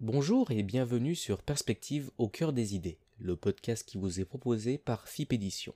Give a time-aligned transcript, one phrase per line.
[0.00, 4.76] Bonjour et bienvenue sur Perspective au cœur des idées, le podcast qui vous est proposé
[4.76, 5.72] par FIP Édition.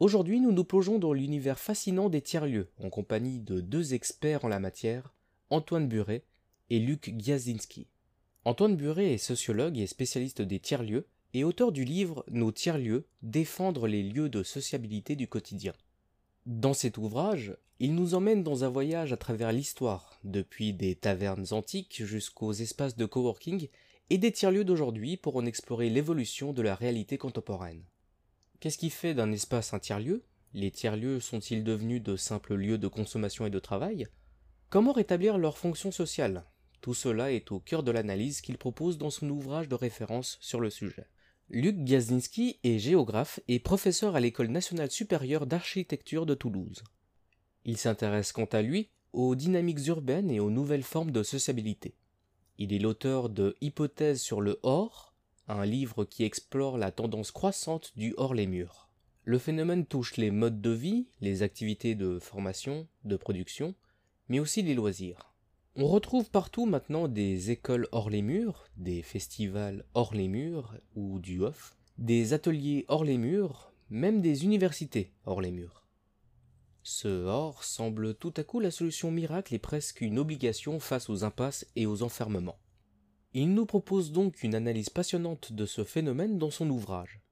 [0.00, 4.48] Aujourd'hui, nous nous plongeons dans l'univers fascinant des tiers-lieux en compagnie de deux experts en
[4.48, 5.14] la matière,
[5.50, 6.24] Antoine Buret
[6.70, 7.86] et Luc Giazinski.
[8.44, 13.86] Antoine Buret est sociologue et spécialiste des tiers-lieux et auteur du livre Nos tiers-lieux, défendre
[13.86, 15.72] les lieux de sociabilité du quotidien.
[16.46, 21.46] Dans cet ouvrage, il nous emmène dans un voyage à travers l'histoire, depuis des tavernes
[21.50, 23.68] antiques jusqu'aux espaces de coworking
[24.10, 27.82] et des tiers-lieux d'aujourd'hui pour en explorer l'évolution de la réalité contemporaine.
[28.60, 30.22] Qu'est-ce qui fait d'un espace un tiers-lieu?
[30.52, 34.06] Les tiers-lieux sont-ils devenus de simples lieux de consommation et de travail?
[34.70, 36.44] Comment rétablir leur fonction sociale
[36.80, 40.60] Tout cela est au cœur de l'analyse qu'il propose dans son ouvrage de référence sur
[40.60, 41.06] le sujet.
[41.50, 46.82] Luc Gazinski est géographe et professeur à l'École nationale supérieure d'architecture de Toulouse.
[47.64, 51.94] Il s'intéresse quant à lui aux dynamiques urbaines et aux nouvelles formes de sociabilité.
[52.58, 55.14] Il est l'auteur de Hypothèses sur le hors,
[55.48, 58.88] un livre qui explore la tendance croissante du hors les murs.
[59.24, 63.74] Le phénomène touche les modes de vie, les activités de formation, de production,
[64.28, 65.32] mais aussi les loisirs.
[65.76, 71.18] On retrouve partout maintenant des écoles hors les murs, des festivals hors les murs ou
[71.18, 75.83] du off, des ateliers hors les murs, même des universités hors les murs.
[76.86, 81.24] Ce hors semble tout à coup la solution miracle et presque une obligation face aux
[81.24, 82.58] impasses et aux enfermements.
[83.32, 87.22] Il nous propose donc une analyse passionnante de ce phénomène dans son ouvrage.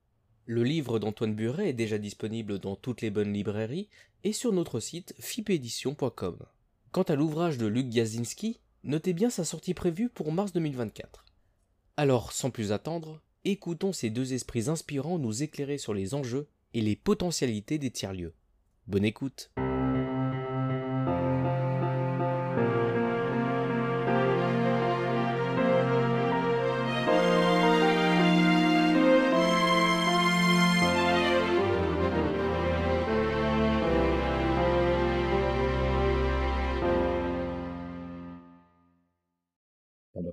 [0.46, 3.90] Le livre d'Antoine Buret est déjà disponible dans toutes les bonnes librairies
[4.24, 6.38] et sur notre site fipédition.com.
[6.90, 11.26] Quant à l'ouvrage de Luc Gazinski, notez bien sa sortie prévue pour mars 2024.
[11.98, 16.80] Alors, sans plus attendre, écoutons ces deux esprits inspirants nous éclairer sur les enjeux et
[16.80, 18.32] les potentialités des tiers-lieux.
[18.86, 19.50] Bonne écoute!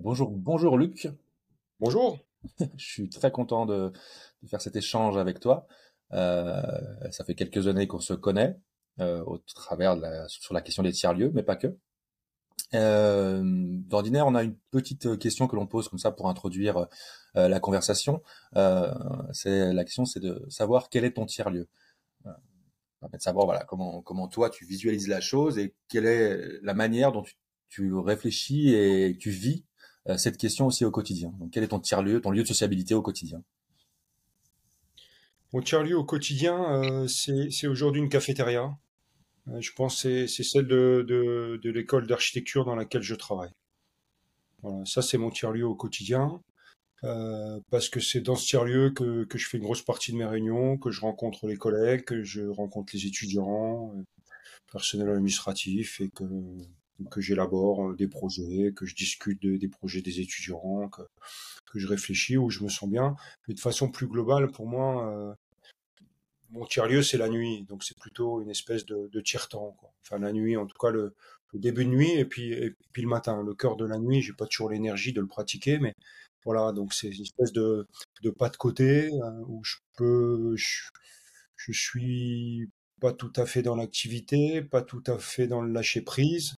[0.09, 1.07] Bonjour, bonjour Luc.
[1.79, 2.17] Bonjour.
[2.77, 3.93] Je suis très content de,
[4.47, 5.67] faire cet échange avec toi.
[6.13, 6.61] Euh,
[7.11, 8.57] ça fait quelques années qu'on se connaît
[8.99, 11.77] euh, au travers de la, sur la question des tiers lieux, mais pas que.
[12.75, 16.87] Euh, D'ordinaire, on a une petite question que l'on pose comme ça pour introduire
[17.35, 18.21] euh, la conversation.
[18.55, 18.93] Euh,
[19.33, 21.67] c'est la question, c'est de savoir quel est ton tiers lieu.
[22.25, 22.31] Euh,
[22.99, 26.73] permet de savoir voilà comment comment toi tu visualises la chose et quelle est la
[26.73, 27.35] manière dont tu,
[27.69, 29.65] tu réfléchis et tu vis
[30.17, 31.31] cette question aussi au quotidien.
[31.39, 33.43] Donc, quel est ton tiers-lieu, ton lieu de sociabilité au quotidien?
[35.51, 38.77] Mon tiers-lieu au quotidien, euh, c'est aujourd'hui une cafétéria.
[39.47, 43.51] Euh, je pense que c'est celle de, de, de l'école d'architecture dans laquelle je travaille.
[44.61, 46.41] Voilà, ça c'est mon tiers-lieu au quotidien.
[47.05, 50.17] Euh, parce que c'est dans ce tiers-lieu que, que je fais une grosse partie de
[50.17, 53.93] mes réunions, que je rencontre les collègues, que je rencontre les étudiants,
[54.71, 56.25] personnel administratif et que
[57.09, 61.01] que j'élabore euh, des projets, que je discute des projets des étudiants, que,
[61.71, 63.15] que, je réfléchis, où je me sens bien.
[63.47, 65.33] Mais de façon plus globale, pour moi, euh,
[66.51, 67.63] mon tiers-lieu, c'est la nuit.
[67.63, 69.77] Donc c'est plutôt une espèce de, de tiers-temps.
[70.01, 71.13] Enfin la nuit, en tout cas le,
[71.53, 73.43] début de nuit et puis, et puis le matin.
[73.43, 75.93] Le cœur de la nuit, j'ai pas toujours l'énergie de le pratiquer, mais
[76.45, 77.87] voilà, donc c'est une espèce de,
[78.23, 80.55] de pas de côté euh, où je peux...
[80.55, 80.89] Je,
[81.55, 86.01] je suis pas tout à fait dans l'activité, pas tout à fait dans le lâcher
[86.01, 86.55] prise,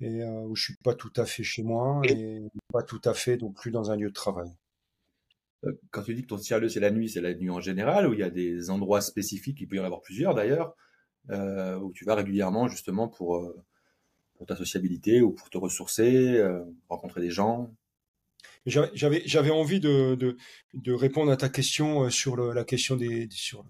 [0.00, 3.14] et euh, où je suis pas tout à fait chez moi et pas tout à
[3.14, 4.50] fait non plus dans un lieu de travail.
[5.64, 8.08] Euh, quand tu dis que ton tiers-lieu c'est la nuit, c'est la nuit en général,
[8.08, 10.74] ou il y a des endroits spécifiques, il peut y en avoir plusieurs d'ailleurs,
[11.30, 13.64] euh, où tu vas régulièrement justement pour, euh,
[14.36, 16.42] pour ta sociabilité ou pour te ressourcer,
[16.88, 17.72] rencontrer des gens?
[18.66, 20.36] J'avais j'avais envie de, de,
[20.72, 23.64] de, répondre à ta question sur le, la question des, sur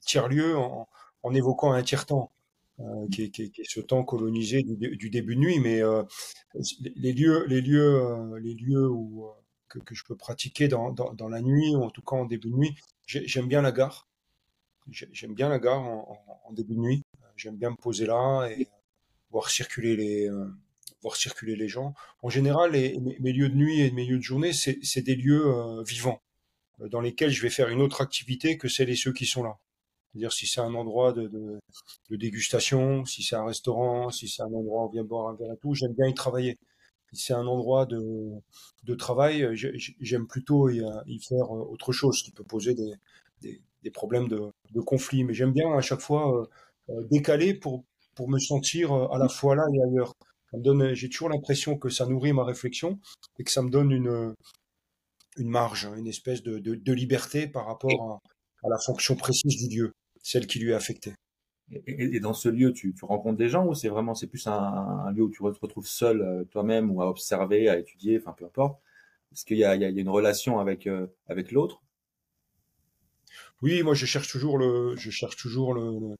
[0.00, 0.88] tiers-lieux en,
[1.26, 2.30] en évoquant un tiers-temps.
[2.78, 6.02] Euh, qui, est, qui, est, ce temps colonisé du, du début de nuit, mais euh,
[6.94, 9.30] les lieux, les lieux, euh, les lieux où
[9.68, 12.26] que, que, je peux pratiquer dans, dans, dans, la nuit ou en tout cas en
[12.26, 12.74] début de nuit,
[13.06, 14.06] j'aime bien la gare.
[14.90, 17.02] J'aime bien la gare en, en, début de nuit.
[17.34, 18.68] J'aime bien me poser là et
[19.30, 20.28] voir circuler les
[21.00, 21.94] voir circuler les gens.
[22.20, 25.82] En général, les, mes, lieux de nuit et mes lieux de journée, c'est des lieux
[25.82, 26.20] vivants
[26.78, 29.58] dans lesquels je vais faire une autre activité que celles et ceux qui sont là.
[30.16, 31.60] C'est-à-dire si c'est un endroit de,
[32.08, 35.52] dégustation, si c'est un restaurant, si c'est un endroit où on vient boire un verre
[35.52, 36.56] et tout, j'aime bien y travailler.
[37.12, 39.46] Si c'est un endroit de, travail,
[40.00, 42.74] j'aime plutôt y, y, faire autre chose qui peut poser
[43.42, 45.22] des, problèmes de, conflit.
[45.22, 46.46] Mais j'aime bien à chaque fois euh,
[46.94, 47.84] euh, décaler pour,
[48.26, 50.14] me sentir euh, à la fois là et ailleurs.
[50.94, 52.98] J'ai toujours l'impression que ça nourrit ma réflexion
[53.38, 54.34] et que ça me donne une,
[55.36, 58.22] marge, une espèce de liberté par rapport
[58.64, 59.92] à, à, la fonction précise du lieu,
[60.26, 61.14] celle qui lui est affectée.
[61.70, 64.44] Et, et dans ce lieu, tu, tu rencontres des gens ou c'est vraiment, c'est plus
[64.48, 68.18] un, un, lieu où tu te retrouves seul euh, toi-même ou à observer, à étudier,
[68.18, 68.80] enfin peu importe?
[69.32, 71.80] Est-ce qu'il y a, il y a une relation avec, euh, avec l'autre?
[73.62, 76.16] Oui, moi je cherche toujours le, je cherche toujours le,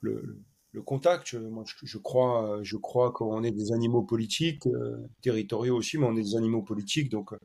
[0.00, 0.38] le, le
[0.72, 1.34] le contact.
[1.34, 6.06] Moi, je, je, crois, je crois qu'on est des animaux politiques, euh, territoriaux aussi, mais
[6.06, 7.38] on est des animaux politiques, donc euh,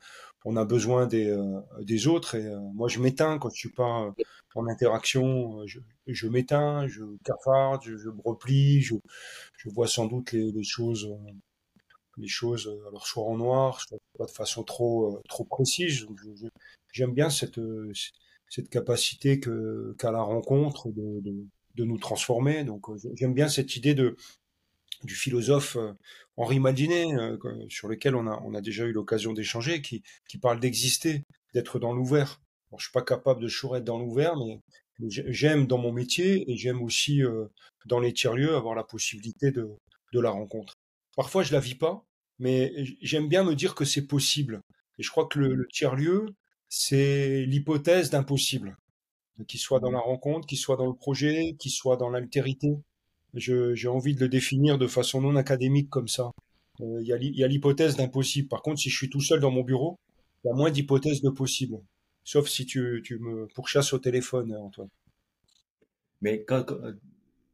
[0.46, 2.36] on a besoin des, euh, des autres.
[2.36, 4.14] Et euh, moi, je m'éteins quand je suis pas
[4.56, 5.66] en interaction.
[5.66, 8.96] Je, je m'éteins, je cafarde, je, je, me replie, je,
[9.58, 11.10] je vois sans doute les, les choses,
[12.18, 16.06] les choses, alors soit en noir, soit de façon trop, trop précise.
[16.94, 17.60] J'aime bien cette,
[18.50, 21.46] cette capacité que qu'a la rencontre de, de
[21.76, 22.64] de nous transformer.
[22.64, 24.16] Donc euh, j'aime bien cette idée de
[25.04, 25.94] du philosophe euh,
[26.38, 27.38] Henri Maldinet, euh,
[27.70, 31.24] sur lequel on a, on a déjà eu l'occasion d'échanger, qui, qui parle d'exister,
[31.54, 32.42] d'être dans l'ouvert.
[32.72, 34.60] Bon, je suis pas capable de toujours être dans l'ouvert, mais
[35.10, 37.22] j'aime dans mon métier et j'aime aussi
[37.86, 39.70] dans les tiers-lieux avoir la possibilité de,
[40.14, 40.74] de la rencontre.
[41.16, 42.04] Parfois, je la vis pas,
[42.40, 44.62] mais j'aime bien me dire que c'est possible.
[44.98, 46.26] Et je crois que le, le tiers-lieu,
[46.70, 48.76] c'est l'hypothèse d'impossible
[49.48, 52.78] qu'il soit dans la rencontre, qu'il soit dans le projet, qu'il soit dans l'altérité.
[53.34, 56.32] J'ai envie de le définir de façon non académique comme ça.
[56.82, 58.48] Euh, il y a l'hypothèse d'impossible.
[58.48, 59.98] Par contre, si je suis tout seul dans mon bureau,
[60.44, 61.78] il y a moins d'hypothèses de possible.
[62.24, 64.90] Sauf si tu, tu me pourchasses au téléphone, Antoine.
[66.22, 66.78] Mais quand, quand,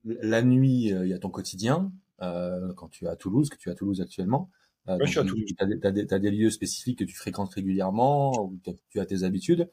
[0.03, 1.91] la nuit, euh, il y a ton quotidien.
[2.21, 4.49] Euh, quand tu es à Toulouse, que tu es à Toulouse actuellement,
[4.87, 5.45] euh, je suis à Toulouse.
[5.47, 9.23] Tu as, as, as, des lieux spécifiques que tu fréquentes régulièrement, où tu as tes
[9.23, 9.69] habitudes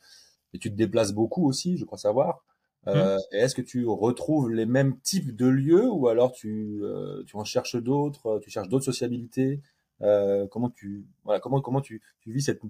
[0.54, 2.44] et tu te déplaces beaucoup aussi, je crois savoir.
[2.86, 3.20] Euh, mmh.
[3.32, 7.44] Est-ce que tu retrouves les mêmes types de lieux ou alors tu, euh, tu en
[7.44, 9.60] cherches d'autres, euh, tu cherches d'autres sociabilités?
[10.00, 12.60] Euh, Comment tu voilà comment comment tu, tu vis cette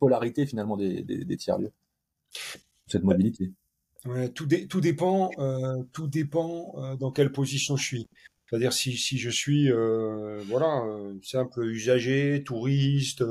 [0.00, 1.72] polarité finalement des, des, des tiers lieux,
[2.88, 3.52] cette mobilité?
[4.04, 8.08] Ouais, tout, dé, tout dépend euh, tout dépend euh, dans quelle position je suis.
[8.54, 9.70] C'est-à-dire si, si je suis
[10.48, 10.84] voilà
[11.22, 13.24] simple usager, touriste,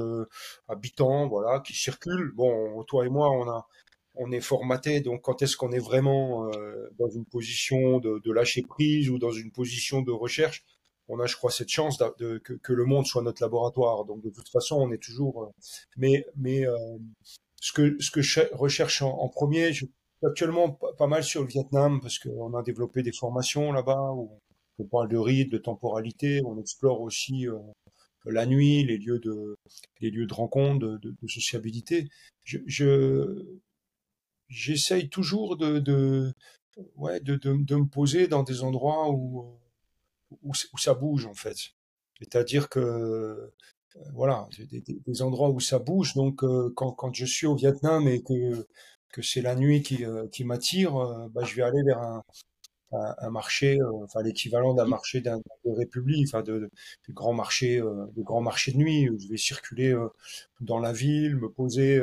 [0.68, 2.32] habitant, voilà qui circule.
[2.36, 3.68] Bon, toi et moi on a
[4.16, 5.02] on est formaté.
[5.02, 9.32] Donc, quand est-ce qu'on est vraiment euh, dans une position de, lâcher prise ou dans
[9.32, 10.64] une position de recherche
[11.08, 14.06] On a, je crois, cette chance que, que, le monde soit notre laboratoire.
[14.06, 15.44] Donc, de toute façon, on est toujours.
[15.44, 15.48] Euh,
[15.98, 16.98] mais, mais euh,
[17.60, 19.86] ce que ce que je recherche en, premier, je,
[20.24, 24.12] actuellement pas, mal sur le Vietnam parce qu'on a développé des formations là-bas
[24.80, 26.42] on parle de rythme, de temporalité.
[26.46, 27.60] On explore aussi euh,
[28.26, 29.56] la nuit, les lieux de
[30.02, 32.10] les lieux de rencontre, de, sociabilité.
[32.44, 33.46] Je, je,
[34.50, 36.34] j'essaye toujours de,
[36.96, 39.58] ouais, de, de, me poser dans des endroits où,
[40.44, 41.58] où, ça bouge, en fait.
[42.20, 43.54] C'est-à-dire que, euh,
[44.14, 46.14] voilà, des, endroits où ça bouge.
[46.16, 48.68] Donc, euh, quand, quand je suis au Vietnam et que,
[49.10, 50.94] que c'est la nuit qui, qui m'attire,
[51.30, 52.24] bah, je vais aller vers un,
[52.94, 56.70] un, un marché, enfin l'équivalent d'un marché d'un de république, enfin de, de,
[57.08, 59.10] de grands marchés, de grands marchés de nuit.
[59.20, 59.96] Je vais circuler
[60.62, 62.02] dans la ville, me poser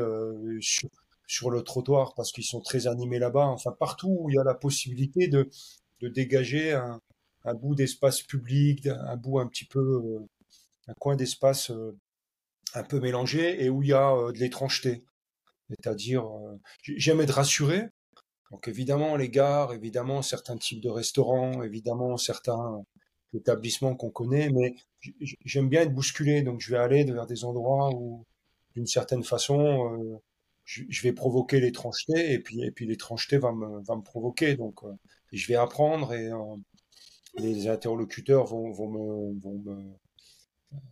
[0.61, 0.89] sur,
[1.27, 3.47] sur le trottoir parce qu'ils sont très animés là-bas.
[3.47, 5.49] Enfin, partout où il y a la possibilité de,
[6.01, 7.01] de dégager un,
[7.45, 10.19] un bout d'espace public, un bout un petit peu, euh,
[10.89, 11.97] un coin d'espace euh,
[12.75, 15.05] un peu mélangé et où il y a euh, de l'étrangeté.
[15.69, 16.25] C'est-à-dire,
[16.83, 17.89] j'aime être rassuré.
[18.51, 22.85] Donc évidemment les gares, évidemment certains types de restaurants, évidemment certains
[23.35, 24.75] établissements qu'on connaît, mais
[25.45, 26.43] j'aime bien être bousculé.
[26.43, 28.27] Donc je vais aller vers des endroits où,
[28.75, 30.21] d'une certaine façon,
[30.65, 34.83] je, vais provoquer l'étrangeté et puis et puis l'étrangeté va me va me provoquer donc
[34.85, 34.93] euh,
[35.33, 36.57] je vais apprendre et euh,
[37.39, 39.77] les interlocuteurs vont vont me vont me,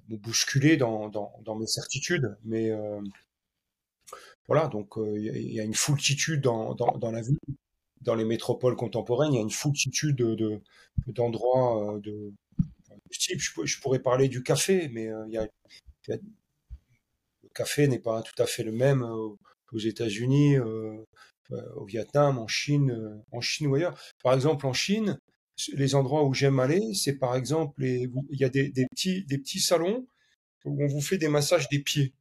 [0.08, 3.00] me bousculer dans, dans dans mes certitudes mais euh,
[4.46, 7.38] voilà donc il y, a une foultitude dans, dans la vie
[8.00, 10.60] dans les métropoles contemporaines il y a une foultitude de
[11.06, 15.46] d'endroits de, de, type je, pourrais parler du café mais a,
[16.08, 16.20] il
[17.54, 19.04] café n'est pas tout à fait le même
[19.72, 20.96] aux États-Unis, euh,
[21.52, 23.98] euh, au Vietnam, en Chine, euh, en Chine ou ailleurs.
[24.22, 25.18] Par exemple, en Chine,
[25.72, 29.60] les endroits où j'aime aller, c'est par exemple, il y a des, petits, des petits
[29.60, 30.06] salons
[30.64, 32.12] où on vous fait des massages des pieds.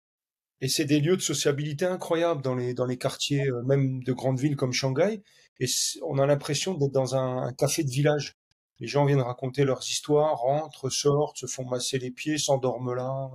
[0.62, 4.40] Et c'est des lieux de sociabilité incroyables dans les, dans les quartiers, même de grandes
[4.40, 5.22] villes comme Shanghai.
[5.60, 5.68] Et
[6.04, 8.36] on a l'impression d'être dans un, café de village.
[8.80, 13.32] Les gens viennent raconter leurs histoires, rentrent, sortent, se font masser les pieds, s'endorment là.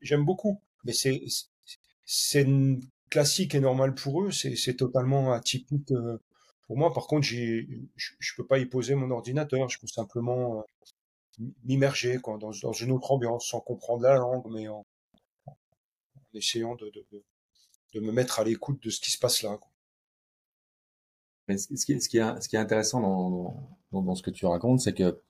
[0.00, 0.60] J'aime beaucoup.
[0.84, 1.22] Mais c'est,
[2.04, 2.46] c'est
[3.10, 6.18] classique et normal pour eux, c'est totalement atypique euh,
[6.66, 6.92] pour moi.
[6.92, 7.62] Par contre, je
[7.96, 9.68] je peux pas y poser mon ordinateur.
[9.68, 10.64] Je peux simplement
[11.64, 14.84] m'immerger dans, dans une autre ambiance, sans comprendre la langue, mais en,
[16.34, 17.24] essayant de, de,
[17.94, 19.58] de, me mettre à l'écoute de ce qui se passe là.
[21.48, 24.44] Ce, qui ce, qui est, ce qui est intéressant dans, dans, dans ce que tu
[24.46, 25.22] racontes, c'est que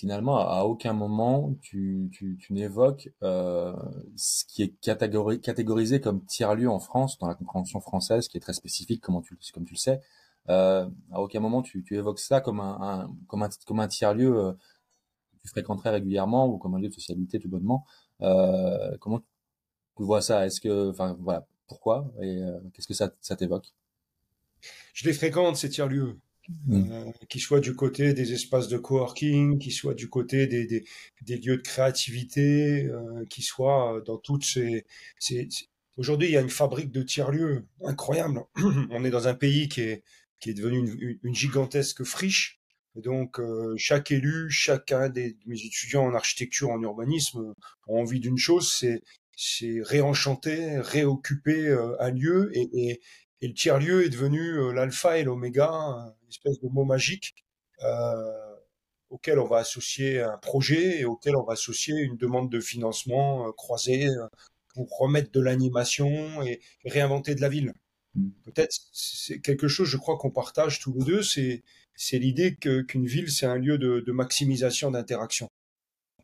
[0.00, 3.76] finalement, à aucun moment, tu, tu, tu n'évoques euh,
[4.16, 8.54] ce qui est catégorisé comme tiers-lieu en France, dans la compréhension française, qui est très
[8.54, 10.00] spécifique, comme tu, comme tu le sais.
[10.48, 14.34] Euh, à aucun moment, tu, tu évoques ça comme un, comme un, comme un tiers-lieu
[14.34, 17.84] euh, que tu fréquenterais régulièrement ou comme un lieu de sociabilité tout bonnement.
[18.18, 19.20] Comment
[20.00, 23.66] tu vois ça Est-ce que, enfin, voilà, pourquoi et euh, qu'est-ce que ça, ça t'évoque?
[24.94, 26.16] Je les fréquente ces tiers-lieux.
[26.66, 26.90] Mmh.
[26.90, 30.84] Euh, qui soit du côté des espaces de coworking, qui soit du côté des, des,
[31.20, 34.86] des lieux de créativité, euh, qui soit dans toutes ces...
[35.18, 35.48] ces,
[35.98, 38.40] Aujourd'hui, il y a une fabrique de tiers-lieux incroyable.
[38.90, 40.02] On est dans un pays qui est,
[40.40, 42.58] qui est devenu une, une gigantesque friche.
[42.96, 47.54] Et donc, euh, chaque élu, chacun des mes étudiants en architecture, en urbanisme,
[47.86, 49.02] ont envie d'une chose, c'est
[49.42, 53.00] c'est réenchanter, réoccuper euh, un lieu et, et,
[53.42, 57.34] et le tiers-lieu est devenu euh, l'alpha et l'oméga, une espèce de mot magique
[57.82, 58.56] euh,
[59.08, 63.48] auquel on va associer un projet et auquel on va associer une demande de financement
[63.48, 64.08] euh, croisée
[64.74, 67.72] pour remettre de l'animation et, réinventer de la ville.
[68.14, 68.28] Mm.
[68.44, 71.62] Peut-être c'est quelque chose, je crois qu'on partage tous les deux, c'est
[72.18, 75.48] l'idée que qu'une ville c'est un lieu de, de maximisation d'interaction.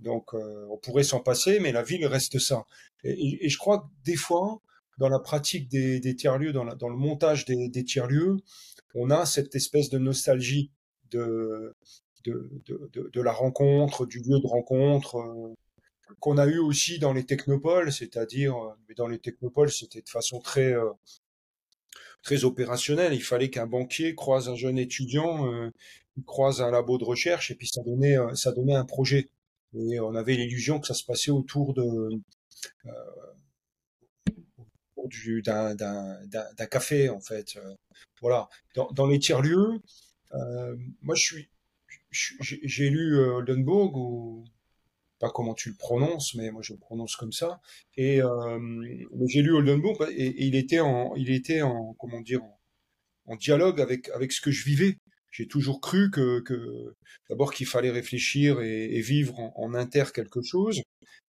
[0.01, 2.65] Donc euh, on pourrait s'en passer, mais la ville reste ça.
[3.05, 4.61] Et, je crois que des fois,
[4.99, 8.37] dans la pratique des, tiers-lieux, dans, le montage des, tiers-lieux,
[8.95, 10.71] on a cette espèce de nostalgie
[11.11, 11.75] de,
[12.25, 15.55] de, de, de, la rencontre, du lieu de rencontre, euh,
[16.21, 20.09] qu'on a eu aussi dans les technopoles, c'est-à-dire, euh, mais dans les technopoles, c'était de
[20.09, 20.91] façon très, euh,
[22.23, 23.15] très opérationnelle.
[23.15, 25.71] Il fallait qu'un banquier croise un jeune étudiant, euh,
[26.27, 29.29] croise un labo de recherche, et puis ça donnait, ça donnait un projet.
[29.79, 32.09] Et on avait l'illusion que ça se passait autour de,
[32.87, 32.91] euh,
[35.43, 37.57] d'un café en fait.
[37.57, 37.75] Euh,
[38.21, 38.49] voilà.
[38.75, 39.81] Dans, dans les tiers lieux,
[40.35, 41.49] euh, moi je suis,
[42.11, 44.45] j'ai lu euh, Oldenburg ou
[45.19, 47.61] pas comment tu le prononces, mais moi je le prononce comme ça.
[47.97, 48.21] Et
[49.27, 52.43] j'ai lu Oldenburg et, il était en, il était en, comment dire,
[53.27, 54.99] en dialogue avec avec ce que je vivais.
[55.37, 56.95] J'ai toujours cru que, que
[57.29, 60.81] d'abord qu'il fallait réfléchir et, et vivre en, en, inter quelque chose,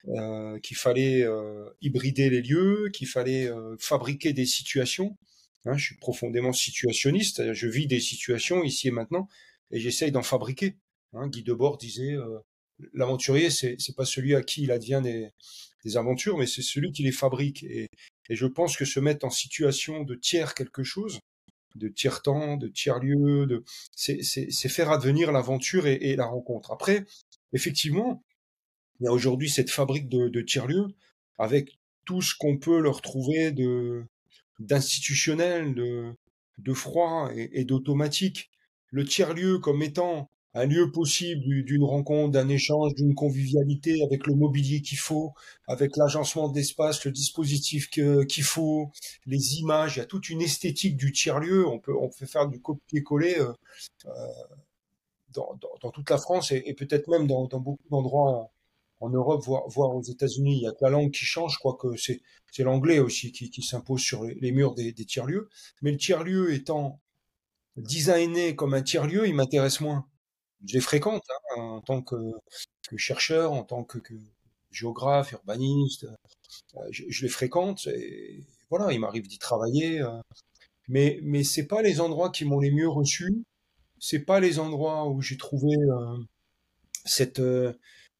[0.08, 5.18] euh, qu'il fallait euh, hybrider les lieux, qu'il fallait euh, fabriquer des situations.
[5.66, 9.28] Hein, je suis profondément situationniste, je vis des situations ici et maintenant,
[9.70, 10.76] et j'essaye d'en fabriquer.
[11.12, 12.38] Hein, Guy Debord disait euh,
[12.94, 15.28] l'aventurier, c'est c'est pas celui à qui il advient des,
[15.84, 17.64] des aventures, mais c'est celui qui les fabrique.
[17.64, 17.88] Et,
[18.30, 21.18] et je pense que se mettre en situation de tiers quelque chose,
[21.74, 26.72] de tiers temps, de tiers lieu, de c'est faire advenir l'aventure et, la rencontre.
[26.72, 27.06] Après,
[27.52, 28.22] effectivement,
[29.00, 30.88] il y a aujourd'hui cette fabrique de, de tiers-lieux
[31.38, 34.04] avec tout ce qu'on peut leur trouver de
[34.58, 36.12] d'institutionnel, de,
[36.58, 38.50] de froid et, et d'automatique.
[38.90, 44.34] Le tiers-lieu comme étant un lieu possible d'une rencontre, d'un échange, d'une convivialité avec le
[44.34, 45.32] mobilier qu'il faut,
[45.66, 48.90] avec l'agencement d'espace, le dispositif qu'il faut,
[49.26, 51.66] les images, il y a toute une esthétique du tiers-lieu.
[51.66, 53.52] On peut, on peut faire du copier-coller euh,
[54.06, 54.10] euh,
[55.32, 58.50] dans, dans, dans, toute la France et, peut-être même dans, dans beaucoup d'endroits
[58.98, 61.54] en Europe, voire, voire aux États-Unis, il y a que la langue qui change.
[61.54, 62.20] Je crois que c'est
[62.58, 65.48] l'anglais aussi qui, qui s'impose sur les, les, murs des, des tiers-lieux.
[65.80, 67.00] Mais le tiers-lieu étant
[67.76, 70.06] designé comme un tiers-lieu, il m'intéresse moins.
[70.66, 72.16] Je les fréquente hein, en tant que,
[72.88, 74.14] que, chercheur, en tant que, que
[74.70, 76.04] géographe, urbaniste.
[76.76, 80.00] Euh, je, je, les fréquente et voilà, il m'arrive d'y travailler.
[80.00, 80.20] Euh,
[80.88, 83.44] mais mais c'est pas les endroits qui m'ont les mieux reçus.
[83.98, 86.16] C'est pas les endroits où j'ai trouvé euh,
[87.04, 87.40] cette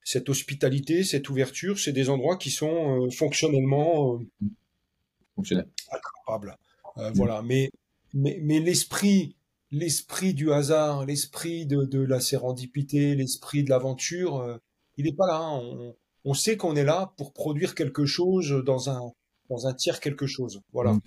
[0.05, 6.57] cette hospitalité, cette ouverture, c'est des endroits qui sont euh, fonctionnellement euh, attrapables.
[6.97, 7.13] Euh, mmh.
[7.15, 7.71] Voilà, mais
[8.15, 9.37] mais, mais l'esprit
[9.71, 14.59] l'esprit du hasard, l'esprit de, de la sérendipité, l'esprit de l'aventure, euh,
[14.97, 15.39] il n'est pas là.
[15.39, 15.61] Hein.
[15.63, 19.01] On, on sait qu'on est là pour produire quelque chose dans un
[19.49, 20.61] dans un tiers quelque chose.
[20.73, 20.93] Voilà.
[20.93, 21.01] Mmh.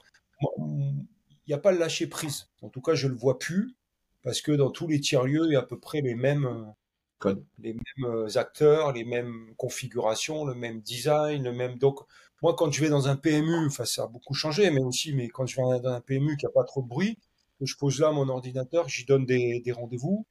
[1.45, 2.49] Il n'y a pas le lâcher prise.
[2.61, 3.75] En tout cas, je le vois plus
[4.23, 6.73] parce que dans tous les tiers lieux, il y a à peu près les mêmes
[7.19, 7.45] Code.
[7.59, 11.77] les mêmes euh, acteurs, les mêmes configurations, le même design, le même.
[11.77, 11.99] Donc,
[12.41, 15.29] moi, quand je vais dans un PMU, enfin, ça a beaucoup changé, mais aussi, mais
[15.29, 17.17] quand je vais dans un PMU qui a pas trop de bruit,
[17.63, 20.25] que je pose là mon ordinateur, j'y donne des, des rendez-vous.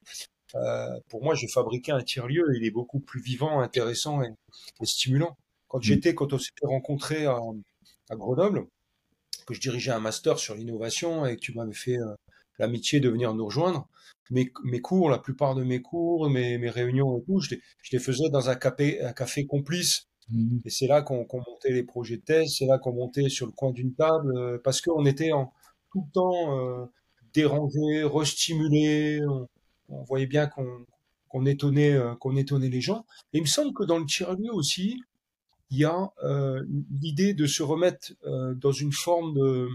[0.55, 4.29] Euh, pour moi, j'ai fabriqué un tiers-lieu, il est beaucoup plus vivant, intéressant et,
[4.81, 5.35] et stimulant.
[5.67, 5.83] Quand mmh.
[5.83, 7.39] j'étais, quand on s'était rencontré à,
[8.09, 8.67] à, Grenoble,
[9.47, 12.13] que je dirigeais un master sur l'innovation et que tu m'avais fait euh,
[12.59, 13.87] l'amitié de venir nous rejoindre.
[14.29, 17.61] Mes, mes cours, la plupart de mes cours, mes, mes réunions et tout, je les,
[17.81, 20.05] je les faisais dans un café, un café complice.
[20.29, 20.61] Mhm.
[20.65, 23.51] Et c'est là qu'on montait les projets de thèse, c'est là qu'on montait sur le
[23.51, 25.51] coin d'une table, euh, parce qu'on était en,
[25.91, 26.85] tout le temps euh,
[27.33, 29.19] dérangé, restimulé.
[29.27, 29.47] On,
[29.89, 30.85] on voyait bien qu'on
[31.29, 33.05] qu'on étonnait, euh, qu'on étonnait les gens.
[33.33, 35.01] Et il me semble que dans le tiers-lieu aussi,
[35.71, 36.63] il y a euh,
[37.01, 39.67] l'idée de se remettre euh, dans une forme de,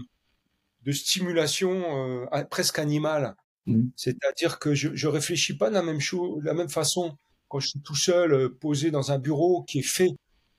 [0.85, 3.35] de stimulation euh, presque animale.
[3.65, 3.91] Mhm.
[3.97, 7.17] C'est-à-dire que je, je réfléchis pas de la même chose, de la même façon
[7.49, 10.11] quand je suis tout seul euh, posé dans un bureau qui est fait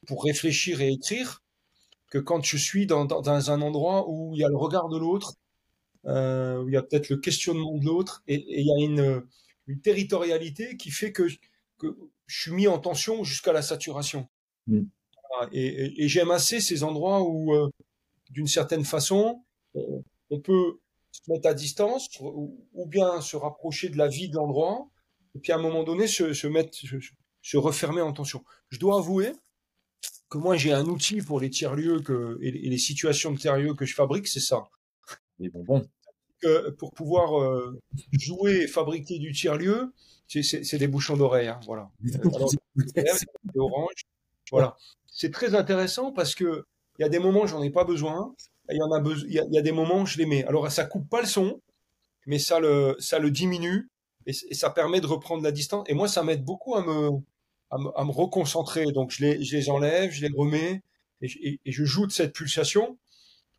[0.06, 1.42] pour réfléchir et écrire
[2.10, 4.88] que quand je suis dans, dans, dans un endroit où il y a le regard
[4.88, 5.34] de l'autre,
[6.04, 9.22] où il y a peut-être le questionnement de l'autre et, et il y a une,
[9.66, 11.28] une territorialité qui fait que,
[11.78, 14.28] que je suis mis en tension jusqu'à la saturation.
[14.66, 14.82] Mm.
[15.52, 17.68] Et, et, et j'aime assez ces endroits où, euh,
[18.30, 19.42] d'une certaine façon,
[19.74, 20.80] on, on peut
[21.12, 24.88] se mettre à distance ou, ou, bien se rapprocher de la vie de l'endroit
[25.34, 26.96] et puis à un moment donné se, se mettre, se,
[27.42, 28.44] se refermer en tension.
[28.68, 29.32] Je dois avouer
[30.28, 32.02] que moi j'ai un outil pour les tiers-lieux
[32.40, 34.68] et, et les situations de tiers-lieux que je fabrique, c'est ça.
[35.48, 35.86] Bonbons.
[36.78, 37.78] Pour pouvoir euh,
[38.12, 39.92] jouer et fabriquer du tiers-lieu,
[40.28, 41.48] c'est des bouchons d'oreille.
[41.48, 41.90] Hein, voilà.
[42.22, 42.50] Alors,
[42.96, 43.04] et
[43.58, 44.04] orange.
[44.50, 44.76] Voilà.
[45.06, 46.64] C'est très intéressant parce que
[46.98, 48.34] il y a des moments j'en ai pas besoin.
[48.70, 49.28] Il y en a besoin.
[49.28, 50.44] Il y, a, y a des moments je les mets.
[50.44, 51.60] Alors ça coupe pas le son,
[52.26, 53.90] mais ça le ça le diminue
[54.26, 55.84] et, et ça permet de reprendre la distance.
[55.88, 57.10] Et moi ça m'aide beaucoup à me
[57.70, 58.86] à me, à me reconcentrer.
[58.92, 60.82] Donc je les je les enlève, je les remets
[61.22, 62.98] et, et, et je joue de cette pulsation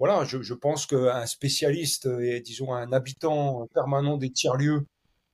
[0.01, 4.87] voilà, je, je pense qu'un spécialiste et disons un habitant permanent des tiers-lieux,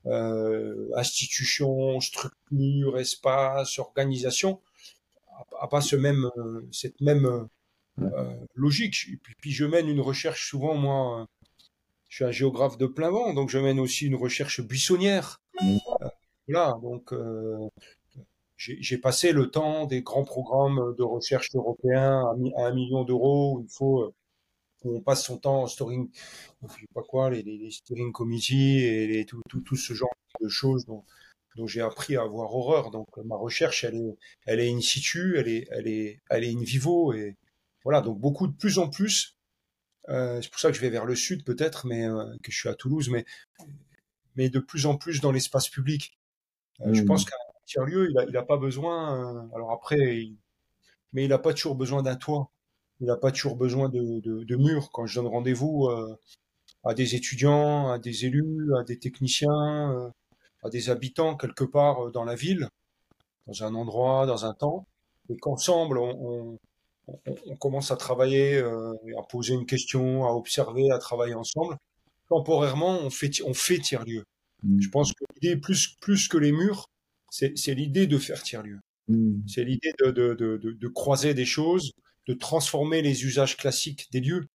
[0.07, 4.59] euh, institutions, structures, espaces, organisation,
[5.61, 6.29] a, pas ce même,
[6.73, 7.47] cette même
[8.01, 9.05] euh, logique.
[9.09, 11.27] Et puis, puis, je mène une recherche souvent, moi,
[12.09, 15.39] je suis un géographe de plein vent, donc je mène aussi une recherche buissonnière.
[15.61, 15.77] Euh,
[16.49, 17.69] voilà, donc euh,
[18.57, 22.19] j'ai passé le temps des grands programmes de recherche européens
[22.57, 24.13] à, à un million d'euros où il faut
[24.83, 26.09] où on passe son temps en storing,
[26.61, 29.93] je sais pas quoi, les, les, les steering committees et les, tout, tout, tout ce
[29.93, 31.03] genre de choses dont,
[31.55, 32.91] dont j'ai appris à avoir horreur.
[32.91, 36.53] Donc ma recherche, elle est, elle est in situ, elle est, elle est, elle est
[36.53, 37.35] in vivo et
[37.83, 38.01] voilà.
[38.01, 39.37] Donc beaucoup de plus en plus.
[40.09, 42.57] Euh, c'est pour ça que je vais vers le sud peut-être, mais euh, que je
[42.57, 43.25] suis à Toulouse, mais
[44.35, 46.17] mais de plus en plus dans l'espace public.
[46.81, 46.93] Euh, mmh.
[46.93, 47.35] Je pense qu'un
[47.65, 49.49] tiers lieu, il a, il a pas besoin.
[49.53, 50.37] alors après, il,
[51.11, 52.51] mais il a pas toujours besoin d'un toit
[52.99, 54.89] il n'a pas toujours besoin de, de, de murs.
[54.91, 56.15] Quand je donne rendez-vous euh,
[56.83, 60.09] à des étudiants, à des élus, à des techniciens, euh,
[60.63, 62.69] à des habitants quelque part dans la ville,
[63.45, 64.87] dans un endroit, dans un temps,
[65.29, 66.57] et qu'ensemble on,
[67.07, 71.77] on, on, commence à travailler, euh, à poser une question, à observer, à travailler ensemble,
[72.29, 74.23] temporairement on fait on fait tiers lieu.
[74.63, 74.81] Mmh.
[74.81, 76.89] Je pense que l'idée plus plus que les murs,
[77.29, 78.79] c'est l'idée de faire tiers lieu.
[79.07, 79.41] Mmh.
[79.47, 81.91] C'est l'idée de, de, de, de, croiser des choses,
[82.27, 84.47] de transformer les usages classiques des lieux.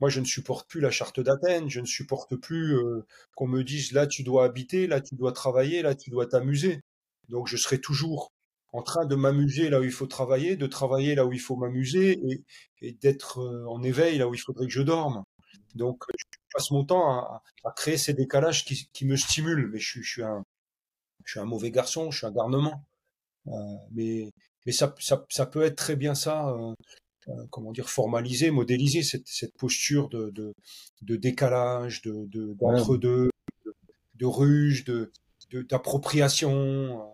[0.00, 3.62] Moi, je ne supporte plus la charte d'Athènes, je ne supporte plus euh, qu'on me
[3.62, 6.80] dise là tu dois habiter, là tu dois travailler, là tu dois t'amuser.
[7.28, 8.32] Donc je serai toujours
[8.72, 11.56] en train de m'amuser là où il faut travailler, de travailler là où il faut
[11.56, 12.18] m'amuser
[12.80, 15.24] et, d'être euh, en éveil là où il faudrait que je dorme.
[15.74, 20.10] Donc je passe mon temps à, créer ces décalages qui, me stimulent, mais je, je,
[20.10, 20.44] suis un,
[21.24, 22.84] je suis un mauvais garçon, je suis un garnement.
[23.48, 23.52] Euh,
[23.92, 24.32] mais
[24.66, 26.74] mais ça, ça, ça, peut être très bien ça, euh,
[27.28, 30.54] euh, comment dire, formalisé, modélisé, cette, cette posture de, de,
[31.02, 33.30] de décalage, de, de, d'entre-deux,
[33.64, 33.74] de,
[34.16, 35.10] de ruge, de,
[35.68, 37.10] d'appropriation.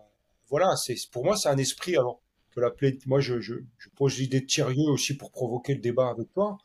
[0.49, 2.21] voilà, c'est, pour moi, c'est un esprit, alors,
[2.53, 6.09] que l'appeler, moi, je, je, je pose l'idée de tiers-lieu aussi pour provoquer le débat
[6.09, 6.57] avec toi,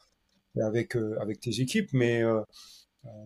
[0.57, 2.40] et avec, euh, avec tes équipes, mais euh,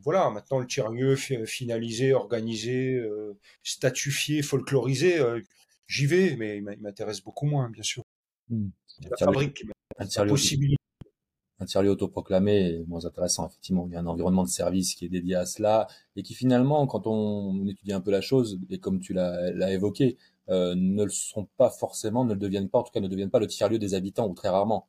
[0.03, 5.41] voilà, maintenant le tiers-lieu finalisé, organisé, euh, statufié, folklorisé, euh,
[5.87, 8.03] j'y vais, mais il m'intéresse beaucoup moins, bien sûr.
[8.49, 8.69] Mmh.
[9.11, 9.65] La fabrique,
[9.99, 10.77] la possibilité.
[11.59, 13.87] Un tiers-lieu autoproclamé est moins intéressant, effectivement.
[13.89, 16.87] Il y a un environnement de service qui est dédié à cela et qui finalement,
[16.87, 20.19] quand on étudie un peu la chose, et comme tu l'as évoqué,
[20.51, 23.31] euh, ne le sont pas forcément, ne le deviennent pas, en tout cas ne deviennent
[23.31, 24.87] pas le tiers-lieu des habitants, ou très rarement.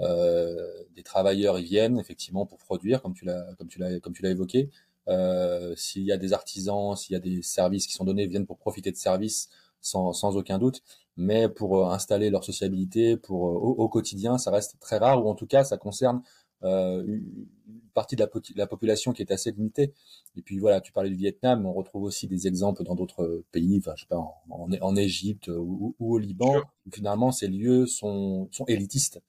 [0.00, 4.12] Euh, des travailleurs y viennent effectivement pour produire, comme tu l'as, comme tu l'as, comme
[4.12, 4.70] tu l'as évoqué.
[5.08, 8.46] Euh, s'il y a des artisans, s'il y a des services qui sont donnés, viennent
[8.46, 9.48] pour profiter de services,
[9.84, 10.82] sans, sans aucun doute.
[11.16, 15.34] Mais pour installer leur sociabilité, pour au, au, quotidien, ça reste très rare, ou en
[15.34, 16.22] tout cas, ça concerne
[16.64, 17.46] euh, une
[17.92, 19.92] partie de la, la, population qui est assez limitée.
[20.36, 23.78] Et puis voilà, tu parlais du Vietnam, on retrouve aussi des exemples dans d'autres pays,
[23.78, 27.46] enfin, je sais pas, en, en, en Égypte ou, ou, au Liban, où finalement ces
[27.46, 29.20] lieux sont, sont élitistes.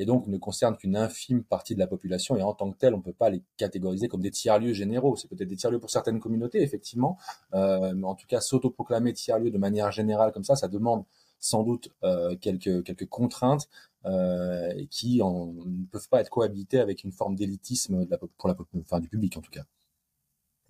[0.00, 2.34] Et donc ne concernent qu'une infime partie de la population.
[2.34, 5.14] Et en tant que tel, on ne peut pas les catégoriser comme des tiers-lieux généraux.
[5.14, 7.18] C'est peut-être des tiers-lieux pour certaines communautés, effectivement,
[7.52, 11.04] euh, mais en tout cas, s'autoproclamer tiers-lieu de manière générale comme ça, ça demande
[11.38, 13.68] sans doute euh, quelques, quelques contraintes
[14.06, 18.06] euh, qui ne peuvent pas être cohabitées avec une forme d'élitisme
[18.38, 19.64] pour la, enfin, du public en tout cas.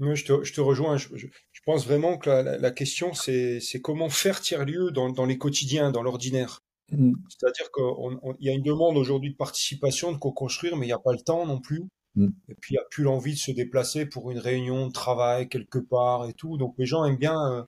[0.01, 0.97] Moi, je te, rejoins.
[0.97, 1.29] Je,
[1.65, 6.65] pense vraiment que la, question, c'est comment faire tiers-lieu dans les quotidiens, dans l'ordinaire.
[6.91, 7.15] Mm.
[7.29, 10.99] C'est-à-dire qu'il y a une demande aujourd'hui de participation, de co-construire, mais il n'y a
[10.99, 11.85] pas le temps non plus.
[12.15, 12.29] Mm.
[12.49, 15.49] Et puis, il n'y a plus l'envie de se déplacer pour une réunion de travail
[15.49, 16.57] quelque part et tout.
[16.57, 17.63] Donc, les gens aiment bien, euh,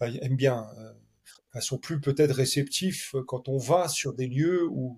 [0.00, 0.92] enfin, aiment bien, euh,
[1.60, 4.96] sont plus peut-être réceptifs quand on va sur des lieux où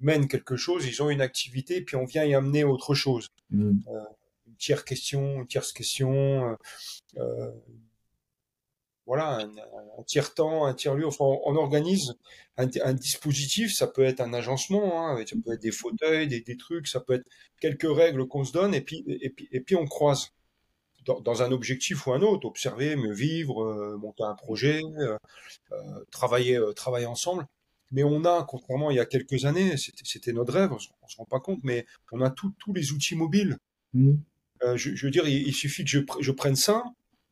[0.00, 3.28] ils mènent quelque chose, ils ont une activité, puis on vient y amener autre chose.
[3.50, 3.78] Mm.
[3.88, 4.04] Euh,
[4.46, 6.56] une tierce question, une tierce question, euh,
[7.18, 7.50] euh
[9.10, 9.48] voilà, un,
[9.98, 11.04] un tiers-temps, un tiers-lieu.
[11.04, 12.14] Enfin, on, organise
[12.56, 13.74] un, un, dispositif.
[13.74, 17.00] Ça peut être un agencement, hein, ça peut être des fauteuils, des, des, trucs, ça
[17.00, 17.26] peut être
[17.60, 20.28] quelques règles qu'on se donne, et puis, et puis, et puis on croise
[21.06, 22.46] dans, dans un objectif ou un autre.
[22.46, 25.18] Observer, mieux vivre, euh, monter un projet, euh,
[25.72, 27.48] euh travailler, travailler ensemble.
[27.90, 31.16] Mais on a, contrairement il y a quelques années, c'était notre rêve, on, on se
[31.16, 33.58] rend pas compte, mais on a tous les outils mobiles.
[33.92, 34.12] Mmh.
[34.76, 36.84] Je, je, veux dire, il, il suffit que je, je prenne ça,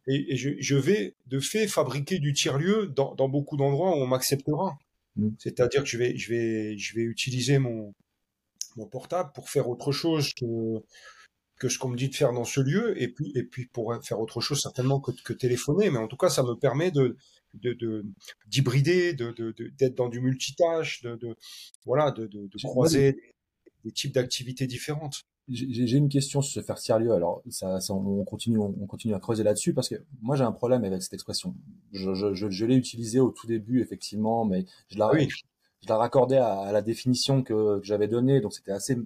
[0.09, 4.07] et, je, je, vais de fait fabriquer du tiers-lieu dans, dans, beaucoup d'endroits où on
[4.07, 4.79] m'acceptera.
[5.17, 5.31] Mm.
[5.39, 7.95] C'est-à-dire que je vais, je vais, je vais utiliser mon,
[8.77, 10.83] mon portable pour faire autre chose que,
[11.59, 13.95] que ce qu'on me dit de faire dans ce lieu, et puis, et puis pour
[14.03, 15.91] faire autre chose certainement que, que téléphoner.
[15.91, 17.17] Mais en tout cas, ça me permet de
[17.55, 18.05] de
[18.47, 21.35] d'hybrider, de, de, d'être dans du multitâche, de, de
[21.87, 23.17] voilà, de, de, de croiser
[23.85, 25.23] des types d'activités différentes.
[25.51, 27.13] J'ai une question sur ce faire tiers-lieu.
[27.13, 30.53] Alors, ça, ça, on continue, on continue à creuser là-dessus parce que moi j'ai un
[30.53, 31.55] problème avec cette expression.
[31.93, 35.29] Je, je, je, je l'ai utilisée au tout début effectivement, mais je la, oui.
[35.81, 38.99] je la raccordais à, à la définition que, que j'avais donnée, donc c'était assez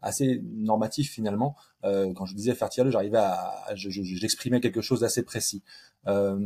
[0.00, 1.56] assez normatif finalement.
[1.84, 5.62] Euh, quand je disais faire tiers-lieu, j'arrivais à, j'exprimais quelque chose d'assez précis.
[6.06, 6.38] Euh,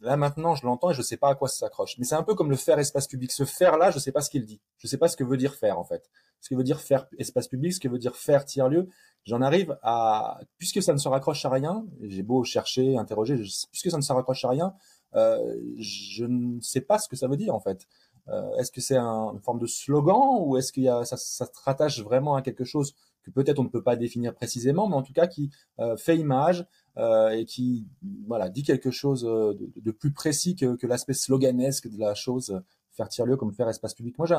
[0.00, 1.96] là maintenant, je l'entends et je sais pas à quoi ça s'accroche.
[1.98, 3.32] Mais c'est un peu comme le faire espace public.
[3.32, 4.60] Ce faire là, je sais pas ce qu'il dit.
[4.78, 6.08] Je sais pas ce que veut dire faire en fait
[6.44, 8.90] ce que veut dire faire espace public, ce que veut dire faire tiers-lieu.
[9.24, 13.36] J'en arrive à, puisque ça ne se raccroche à rien, j'ai beau chercher, interroger,
[13.72, 14.74] puisque ça ne se raccroche à rien,
[15.14, 17.86] euh, je ne sais pas ce que ça veut dire en fait.
[18.28, 21.44] Euh, est-ce que c'est un, une forme de slogan ou est-ce qu'il y ça, se
[21.64, 25.02] rattache vraiment à quelque chose que peut-être on ne peut pas définir précisément, mais en
[25.02, 26.66] tout cas qui euh, fait image
[26.98, 27.86] euh, et qui
[28.26, 32.60] voilà dit quelque chose de, de plus précis que, que l'aspect sloganesque de la chose
[32.96, 34.16] faire tiers-lieu comme faire espace public.
[34.18, 34.34] Moi, je,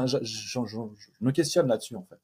[1.21, 2.19] me questionne là-dessus, en fait.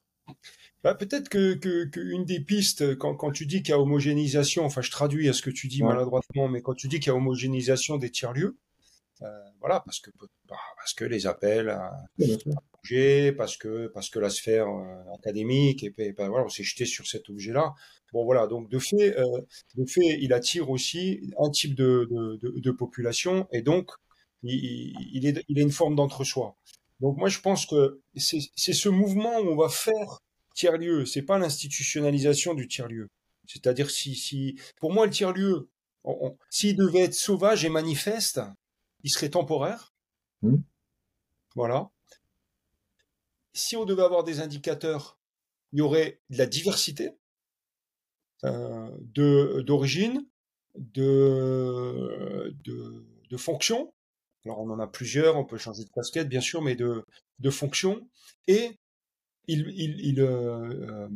[0.82, 4.64] Bah, peut-être que, que, une des pistes, quand, quand tu dis qu'il y a homogénéisation,
[4.64, 7.10] enfin je traduis à ce que tu dis maladroitement, mais quand tu dis qu'il y
[7.10, 8.56] a homogénéisation des tiers-lieux,
[9.22, 9.26] euh,
[9.60, 10.10] voilà, parce que
[10.48, 11.92] bah, parce que les appels à,
[12.82, 16.64] bouger, parce que parce que la sphère euh, académique, et, et ben, voilà, on s'est
[16.64, 17.74] jeté sur cet objet-là.
[18.12, 19.40] Bon voilà, donc de fait, euh,
[19.76, 23.92] de fait, il attire aussi un type de, de, de, de population, et donc
[24.42, 26.56] il, est, il est une forme d'entre-soi.
[27.00, 30.20] Donc moi, je pense que c'est ce mouvement où on va faire
[30.54, 31.04] tiers-lieu.
[31.04, 33.08] C'est pas l'institutionnalisation du tiers-lieu.
[33.46, 35.68] C'est-à-dire si, si, pour moi, le tiers-lieu,
[36.50, 38.40] s'il devait être sauvage et manifeste,
[39.02, 39.92] il serait temporaire.
[40.42, 40.56] Mmh.
[41.54, 41.90] Voilà.
[43.52, 45.18] Si on devait avoir des indicateurs,
[45.72, 47.10] il y aurait de la diversité
[48.44, 50.26] euh, de d'origine,
[50.76, 53.92] de, de, de fonction,
[54.44, 57.04] alors on en a plusieurs, on peut changer de casquette bien sûr, mais de,
[57.38, 58.00] de fonction.
[58.48, 58.78] Et
[59.46, 61.08] il, il, il, euh,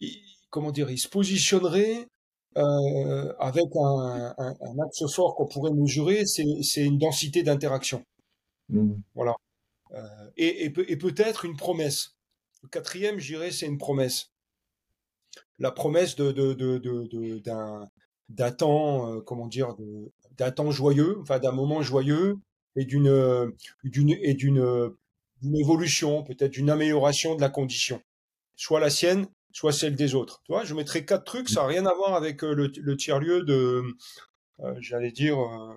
[0.00, 0.20] il,
[0.50, 2.08] comment dire, il se positionnerait
[2.56, 8.04] euh, avec un, un, un, axe fort qu'on pourrait mesurer, c'est une densité d'interaction.
[8.70, 8.94] Mmh.
[9.14, 9.36] Voilà.
[9.92, 12.16] Euh, et, et, et peut-être une promesse.
[12.62, 14.30] Le quatrième, je dirais, c'est une promesse.
[15.58, 17.86] La promesse de, de, de, de d'un
[18.28, 22.38] d'un temps, euh, comment dire, de, d'un temps joyeux, enfin d'un moment joyeux
[22.76, 23.52] et d'une
[23.84, 24.90] d'une et d'une
[25.42, 28.00] d'une évolution, peut-être d'une amélioration de la condition,
[28.56, 30.40] soit la sienne, soit celle des autres.
[30.44, 32.96] Tu vois, je mettrai quatre trucs, ça n'a rien à voir avec euh, le, le
[32.96, 33.82] tiers lieu de,
[34.60, 35.74] euh, j'allais dire, euh,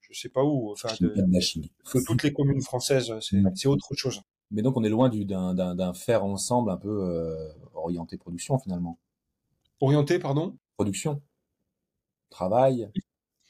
[0.00, 3.12] je sais pas où, enfin de, que toutes les communes françaises,
[3.54, 4.20] c'est autre chose.
[4.50, 8.98] Mais donc on est loin d'un d'un faire ensemble un peu euh, orienté production finalement.
[9.80, 10.56] Orienté, pardon?
[10.76, 11.22] Production,
[12.30, 12.90] travail,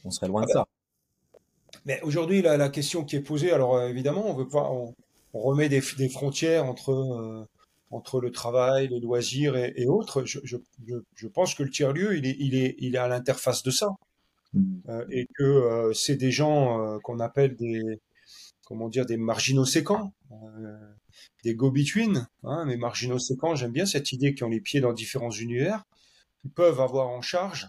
[0.05, 0.67] on serait loin de ça.
[1.85, 4.95] Mais aujourd'hui, la, la, question qui est posée, alors euh, évidemment, on veut pas, on,
[5.33, 7.47] on remet des, des, frontières entre euh,
[7.91, 10.25] entre le travail, les loisirs et, et autres.
[10.25, 10.57] Je, je,
[11.15, 13.71] je, pense que le tiers lieu, il est il est il est à l'interface de
[13.71, 13.89] ça,
[14.53, 14.75] mmh.
[14.89, 18.01] euh, et que c'est des gens qu'on appelle des
[18.65, 20.15] comment dire, des marginaux séquents,
[21.45, 24.95] des go-between, hein, mais marginaux séquents, j'aime bien cette idée qui ont les pieds dans
[24.95, 25.85] différents univers,
[26.41, 27.69] qui peuvent avoir en charge,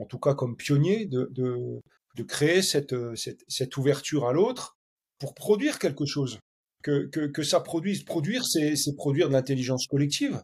[0.00, 1.80] en tout cas comme pionniers, de, de,
[2.16, 4.76] de créer cette, cette, cette ouverture à l'autre
[5.18, 6.38] pour produire quelque chose.
[6.82, 8.04] Que, que, que ça produise.
[8.04, 10.42] Produire, c'est produire de l'intelligence collective,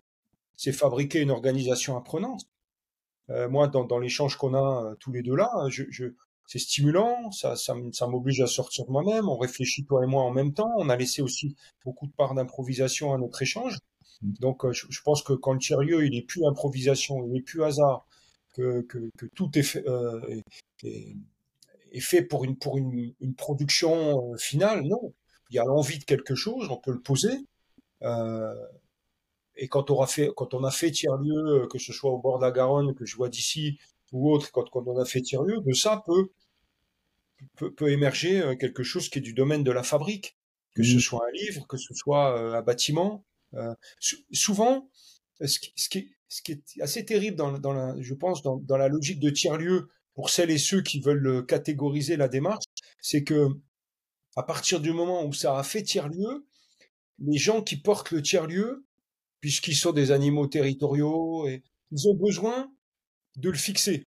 [0.55, 2.43] c'est fabriquer une organisation apprenante.
[3.31, 6.07] Euh, moi, dans, dans l'échange qu'on a euh, tous les deux là, je, je,
[6.47, 10.23] c'est stimulant, ça, ça, ça m'oblige à sortir de moi-même, on réfléchit toi et moi
[10.23, 13.79] en même temps, on a laissé aussi beaucoup de parts d'improvisation à notre échange.
[14.23, 14.33] Mmh.
[14.41, 17.65] Donc euh, je, pense que quand le tiers-lieu, il est plus improvisation, il est plus
[17.65, 18.07] hasard,
[18.57, 20.21] que, que, que tout est fait, euh,
[20.83, 21.17] est,
[21.93, 25.13] est, fait pour une, pour une, une production euh, finale, non.
[25.51, 27.47] Il y a l'envie de quelque chose, on peut le poser.
[28.03, 28.55] Euh,
[29.57, 32.39] et quand on, aura fait, quand on a fait tiers-lieu, que ce soit au bord
[32.39, 33.79] de la Garonne, que je vois d'ici,
[34.13, 36.31] ou autre, quand, quand on a fait tiers-lieu, de ça peut,
[37.57, 40.37] peut, peut, émerger quelque chose qui est du domaine de la fabrique,
[40.75, 41.01] que ce mmh.
[41.01, 43.25] soit un livre, que ce soit un bâtiment.
[43.55, 43.75] Euh,
[44.33, 44.91] souvent,
[45.41, 48.57] ce qui, ce, qui, ce qui, est assez terrible, dans, dans la, je pense, dans,
[48.57, 52.65] dans la logique de tiers-lieu, pour celles et ceux qui veulent catégoriser la démarche,
[53.01, 53.49] c'est que
[54.37, 56.47] à partir du moment où ça a fait tiers-lieu,
[57.19, 58.87] les gens qui portent le tiers-lieu,
[59.41, 61.63] puisqu'ils sont des animaux territoriaux, et,
[61.93, 62.71] ils ont besoin
[63.37, 64.05] de le fixer.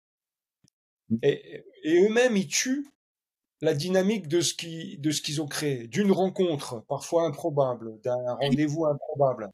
[1.10, 1.16] Mmh.
[1.22, 2.86] Et, eux-mêmes, ils tuent
[3.60, 9.48] la dynamique de ce qu'ils ont créé, d'une rencontre parfois improbable, d'un rendez-vous improbable, euh,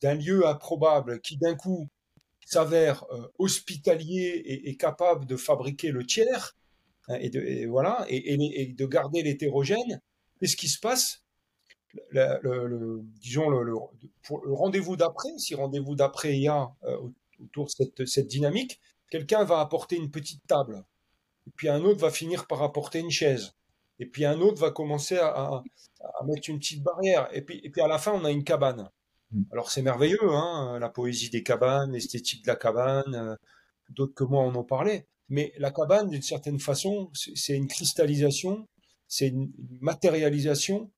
[0.00, 1.88] d'un lieu improbable qui d'un coup
[2.48, 6.56] s'avère euh, hospitalier et, capable de fabriquer le tiers
[7.08, 10.00] hein, et, de, voilà et, de garder l'hétérogène.
[10.40, 11.22] Qu'est-ce qui se passe?
[12.10, 13.74] Le, disons le,
[14.28, 16.96] rendez-vous d'après, si rendez-vous d'après il y a euh,
[17.42, 20.84] autour de cette, dynamique, quelqu'un va apporter une petite table,
[21.56, 23.52] puis un autre va finir par apporter une chaise,
[23.98, 25.62] et puis un autre va commencer à,
[26.26, 28.90] mettre une petite barrière, et puis à la fin on a une cabane.
[29.32, 29.42] Hmm.
[29.52, 33.36] Alors c'est merveilleux, hein, la poésie des cabanes, l'esthétique de la cabane, euh,
[33.90, 38.66] d'autres que moi en ont parlé, mais la cabane d'une certaine façon c'est une cristallisation,
[39.06, 40.90] c'est une matérialisation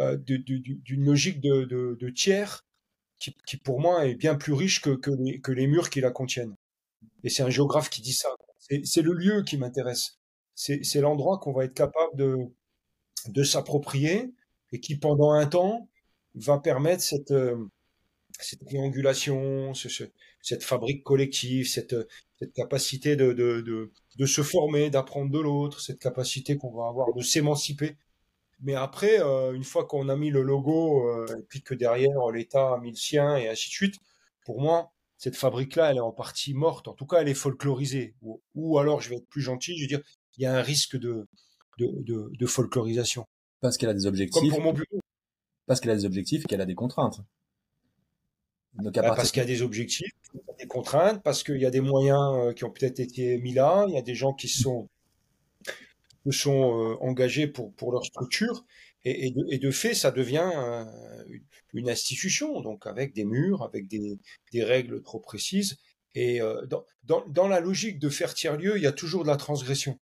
[0.00, 2.64] euh, d'une logique de, tiers
[3.18, 6.54] qui, pour moi est bien plus riche que, les, murs qui la contiennent.
[7.24, 8.28] Et c'est un géographe qui dit ça.
[8.58, 10.18] C'est le lieu qui m'intéresse.
[10.54, 14.32] C'est l'endroit qu'on va être capable de s'approprier
[14.72, 15.88] et qui, pendant un temps,
[16.34, 17.56] va permettre cette, euh,
[18.38, 19.88] cette triangulation, ce,
[20.42, 21.96] cette fabrique collective, cette,
[22.38, 26.88] cette capacité de, de, de, de se former, d'apprendre de l'autre, cette capacité qu'on va
[26.88, 27.96] avoir de s'émanciper
[28.60, 32.30] mais après, euh, une fois qu'on a mis le logo, euh, et puis que derrière
[32.32, 33.94] l'État a mis le sien, et ainsi de suite,
[34.44, 36.88] pour moi, cette fabrique-là, elle est en partie morte.
[36.88, 38.14] En tout cas, elle est folklorisée.
[38.22, 40.02] Ou, ou, alors, je vais être plus gentil, je veux dire,
[40.36, 41.28] il y a un risque de,
[41.78, 43.26] de, de, de folklorisation.
[43.60, 44.40] Parce qu'elle a des objectifs.
[44.40, 45.00] Comme pour mon bureau.
[45.68, 47.20] Parce qu'elle a des objectifs et qu'elle a des contraintes.
[48.74, 50.12] Donc, bah, parce qu'il y a des objectifs,
[50.58, 53.86] des contraintes, parce qu'il y a des moyens euh, qui ont peut-être été mis là,
[53.88, 54.88] il y a des gens qui sont
[56.30, 58.66] sont euh, engagés pour, pour leur structure.
[59.04, 60.84] Et, de, et de, fait, ça devient euh,
[61.72, 64.18] une institution, donc avec des murs, avec des,
[64.52, 65.78] des règles trop précises.
[66.14, 69.36] Et dans, dans, dans, la logique de faire tiers-lieu, il y a toujours de la
[69.36, 69.98] transgression.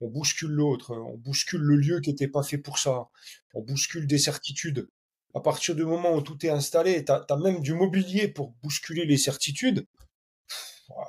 [0.00, 3.08] On bouscule l'autre, on bouscule le lieu qui n'était pas fait pour ça,
[3.52, 4.88] on bouscule des certitudes.
[5.36, 9.04] À partir du moment où tout est installé, tu as, même du mobilier pour bousculer
[9.04, 9.86] les certitudes,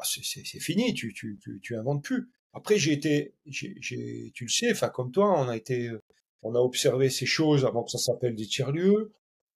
[0.04, 2.30] c'est fini, tu, tu, tu, tu inventes plus.
[2.54, 5.92] Après, j'ai été, j'ai, tu le sais, enfin comme toi, on a été,
[6.42, 9.14] on a observé ces choses avant que ça s'appelle des tiers-lieux.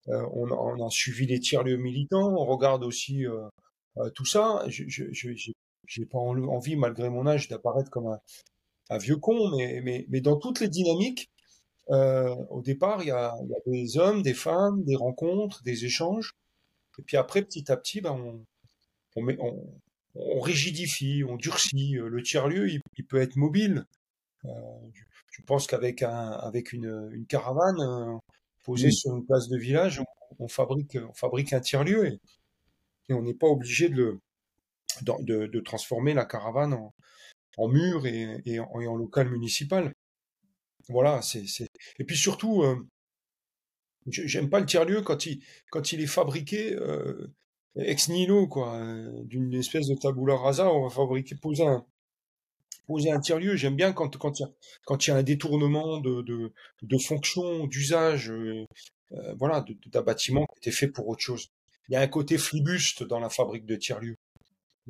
[0.07, 2.34] Euh, on, on, a suivi les tiers-lieux militants.
[2.38, 3.47] On regarde aussi euh,
[3.97, 4.63] euh tout ça.
[4.67, 5.05] Je, je,
[5.86, 8.19] j'ai pas envie, malgré mon âge, d'apparaître comme un,
[8.89, 11.29] un, vieux con, mais, mais, mais dans toutes les dynamiques,
[11.91, 15.86] euh, au départ, il y a, y a, des hommes, des femmes, des rencontres, des
[15.86, 16.34] échanges.
[16.99, 18.45] Et puis après, petit à petit, ben, on,
[19.15, 19.65] on, met, on,
[20.15, 21.97] on rigidifie, on durcit.
[21.97, 23.86] Euh, le tiers-lieu, il, peut être mobile.
[24.45, 24.49] Euh,
[25.32, 28.17] je pense qu'avec un, avec une, une caravane euh,
[28.63, 30.01] posée sur une place de village,
[30.39, 32.19] on, fabrique, on fabrique un tiers-lieu et,
[33.10, 34.19] on n'est pas obligé de,
[35.01, 36.93] de, de, transformer la caravane en,
[37.58, 39.93] en mur et, et, en, local municipal.
[40.91, 41.45] Voilà, c'est,
[41.99, 42.63] et puis surtout,
[44.08, 46.75] j'aime pas le tiers-lieu quand il, quand il est fabriqué
[47.75, 51.86] ex nihilo, quoi, euh, d'une espèce de tabula rasa, on va fabriquer, poser un,
[52.88, 53.56] poser un tiers-lieu.
[53.56, 54.49] J'aime bien quand, quand il y a,
[54.86, 56.51] quand il y a un détournement de, de,
[56.82, 58.65] de fonction, d'usage, euh,
[59.13, 61.49] euh voilà, d'un bâtiment qui était fait pour autre chose.
[61.89, 64.15] Il y a un côté flibuste dans la fabrique de tiers-lieu.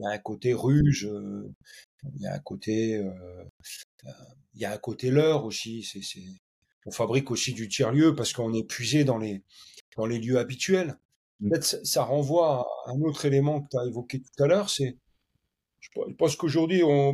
[0.02, 1.48] Il y a un côté ruge, euh,
[2.16, 3.00] il y a un côté,
[4.54, 5.84] il y a un côté leurre aussi.
[5.84, 6.24] C'est, c'est,
[6.86, 9.44] on fabrique aussi du tiers-lieu parce qu'on est puisé dans les,
[9.96, 10.98] dans les lieux habituels.
[11.40, 11.50] Mm.
[11.50, 14.98] Peut-être ça renvoie à un autre élément que tu as évoqué tout à l'heure, c'est,
[15.80, 17.14] je pense qu'aujourd'hui, on,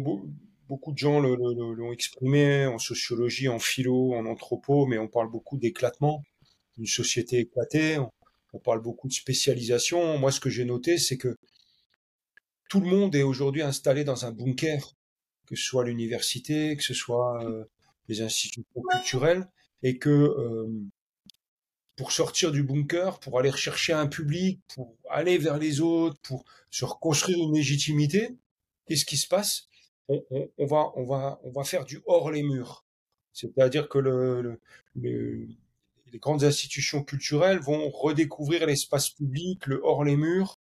[0.68, 5.58] beaucoup de gens l'ont exprimé en sociologie, en philo, en anthropo, mais on parle beaucoup
[5.58, 6.24] d'éclatement,
[6.76, 10.18] d'une société éclatée, on, parle beaucoup de spécialisation.
[10.18, 11.38] Moi, ce que j'ai noté, c'est que
[12.70, 14.96] tout le monde est aujourd'hui installé dans un bunker,
[15.46, 17.66] que ce soit l'université, que ce soit euh,
[18.08, 19.48] les institutions culturelles,
[19.84, 20.68] et que euh,
[21.96, 26.46] pour sortir du bunker, pour aller rechercher un public, pour aller vers les autres, pour
[26.70, 28.36] se reconstruire une légitimité,
[28.86, 29.68] qu'est-ce qui se passe?
[30.08, 32.86] On, on, on, va, on, va, on va faire du hors les murs.
[33.34, 34.62] C'est-à-dire que le, le,
[34.96, 35.48] le,
[36.12, 40.60] les grandes institutions culturelles vont redécouvrir l'espace public, le hors les murs,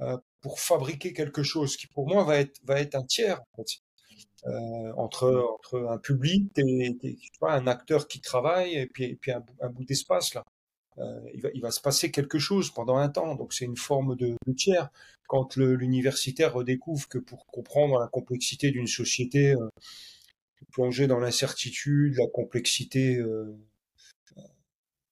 [0.00, 3.40] euh, pour fabriquer quelque chose qui, pour moi, va être, va être un tiers.
[4.46, 6.94] Euh, entre, entre un public et,
[7.40, 10.44] un acteur qui travaille et puis, puis un, bout d'espace là.
[10.98, 13.78] Euh, il, va, il va se passer quelque chose pendant un temps, donc c'est une
[13.78, 14.90] forme de, tiers.
[15.28, 19.70] Quand l'universitaire redécouvre que pour comprendre la complexité d'une société euh,
[20.72, 23.56] plongée dans l'incertitude, la complexité euh,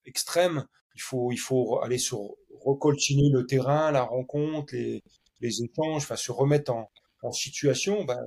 [0.05, 5.03] extrême, il faut, il faut aller sur recoltiner le terrain, la rencontre, les,
[5.43, 6.91] les échanges, enfin se remettre en,
[7.23, 8.05] en situation.
[8.05, 8.21] Ben,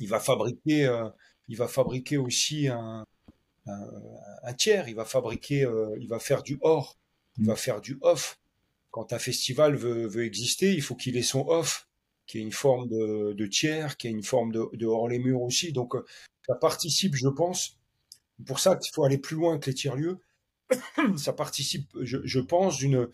[0.00, 1.08] il va fabriquer, euh,
[1.48, 3.04] il va fabriquer aussi un,
[3.66, 3.90] un,
[4.42, 4.88] un tiers.
[4.88, 6.96] Il va fabriquer, euh, il va faire du hors,
[7.38, 8.38] il va faire du off.
[8.90, 11.88] Quand un festival veut, veut exister, il faut qu'il ait son off,
[12.26, 15.18] qui est une forme de, de tiers, qui est une forme de, de, hors les
[15.18, 15.72] murs aussi.
[15.72, 16.04] Donc, euh,
[16.46, 17.78] ça participe, je pense.
[18.46, 20.18] Pour ça qu'il faut aller plus loin que les tiers-lieux.
[21.16, 23.08] ça participe, je, je pense, d'une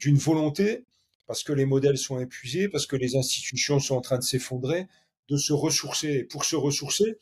[0.00, 0.86] d'une volonté,
[1.30, 4.88] parce que les modèles sont épuisés, parce que les institutions sont en train de s'effondrer,
[5.28, 6.08] de se ressourcer.
[6.08, 7.18] Et pour se ressourcer,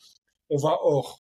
[0.49, 1.23] on va hors.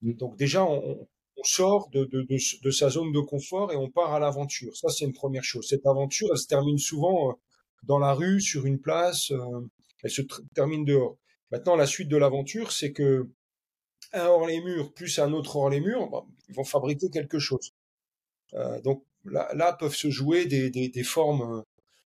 [0.00, 3.90] Donc déjà, on, on sort de, de, de, de, sa zone de confort et on
[3.90, 4.74] part à l'aventure.
[4.78, 5.68] Ça, c'est une première chose.
[5.68, 7.32] Cette aventure, elle se termine souvent euh,
[7.82, 9.68] dans la rue, sur une place, euh,
[10.02, 10.22] elle se
[10.54, 11.18] termine dehors.
[11.50, 13.28] Maintenant, la suite de l'aventure, c'est que
[14.14, 17.38] un hors les murs plus un autre hors les murs, bah, ils vont fabriquer quelque
[17.38, 17.74] chose.
[18.54, 21.62] Euh, donc là, là peuvent se jouer des, des, des formes,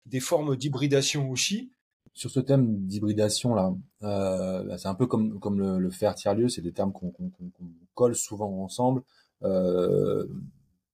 [0.06, 1.70] des formes d'hybridation aussi
[2.14, 6.62] sur ce thème d'hybridation là, euh, c'est un peu comme le, faire tiers lieu, c'est
[6.62, 7.64] des termes qu'on qu qu
[7.94, 9.02] colle souvent ensemble,
[9.42, 10.26] euh,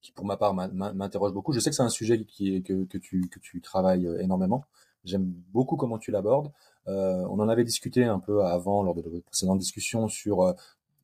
[0.01, 1.53] qui pour ma part m'interroge beaucoup.
[1.53, 2.97] Je sais que c'est un sujet que
[3.39, 4.65] tu travailles énormément.
[5.05, 6.51] J'aime beaucoup comment tu l'abordes.
[6.87, 10.53] Euh, on en avait discuté un peu avant lors de notre précédente discussion sur euh,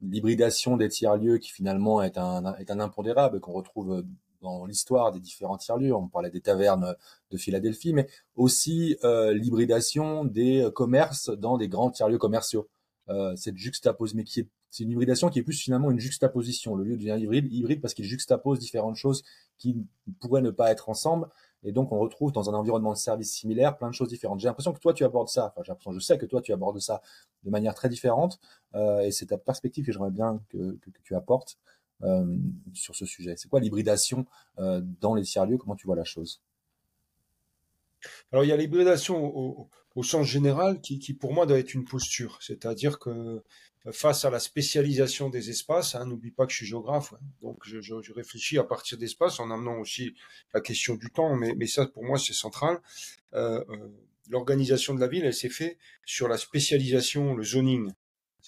[0.01, 4.03] l'hybridation des tiers lieux qui finalement est un est un impondérable qu'on retrouve
[4.41, 5.93] dans l'histoire des différents tiers-lieux.
[5.93, 6.95] On parlait des tavernes
[7.31, 12.69] de Philadelphie, mais aussi euh, l'hybridation des commerces dans des grands tiers-lieux commerciaux.
[13.09, 16.75] Euh, cette juxtapose, mais qui est, c'est une hybridation qui est plus finalement une juxtaposition.
[16.75, 19.23] Le lieu devient hybride, hybride parce qu'il juxtapose différentes choses
[19.57, 19.83] qui
[20.19, 21.27] pourraient ne pas être ensemble.
[21.63, 24.39] Et donc, on retrouve dans un environnement de service similaire plein de choses différentes.
[24.39, 25.47] J'ai l'impression que toi, tu abordes ça.
[25.47, 27.01] Enfin, j'ai l'impression, je sais que toi, tu abordes ça
[27.43, 28.39] de manière très différente.
[28.75, 31.78] Euh, et c'est ta perspective que j'aimerais bien que, tu apportes euh,
[32.73, 34.25] sur ce sujet C'est quoi l'hybridation
[34.57, 35.57] euh, dans les tiers-lieux?
[35.57, 36.41] Comment tu vois la chose?
[38.31, 41.73] Alors, il y a l'hybridation au, au, sens général qui, qui, pour moi, doit être
[41.73, 42.39] une posture.
[42.41, 43.43] C'est-à-dire que
[43.91, 47.57] face à la spécialisation des espaces, hein, n'oublie pas que je suis géographe, hein, donc
[47.65, 50.15] je, je, je, réfléchis à partir d'espaces en amenant aussi
[50.53, 52.79] la question du temps, mais, mais ça, pour moi, c'est central.
[53.33, 53.89] Euh, euh,
[54.29, 57.91] L'organisation de la ville, elle s'est faite sur la spécialisation, le zoning.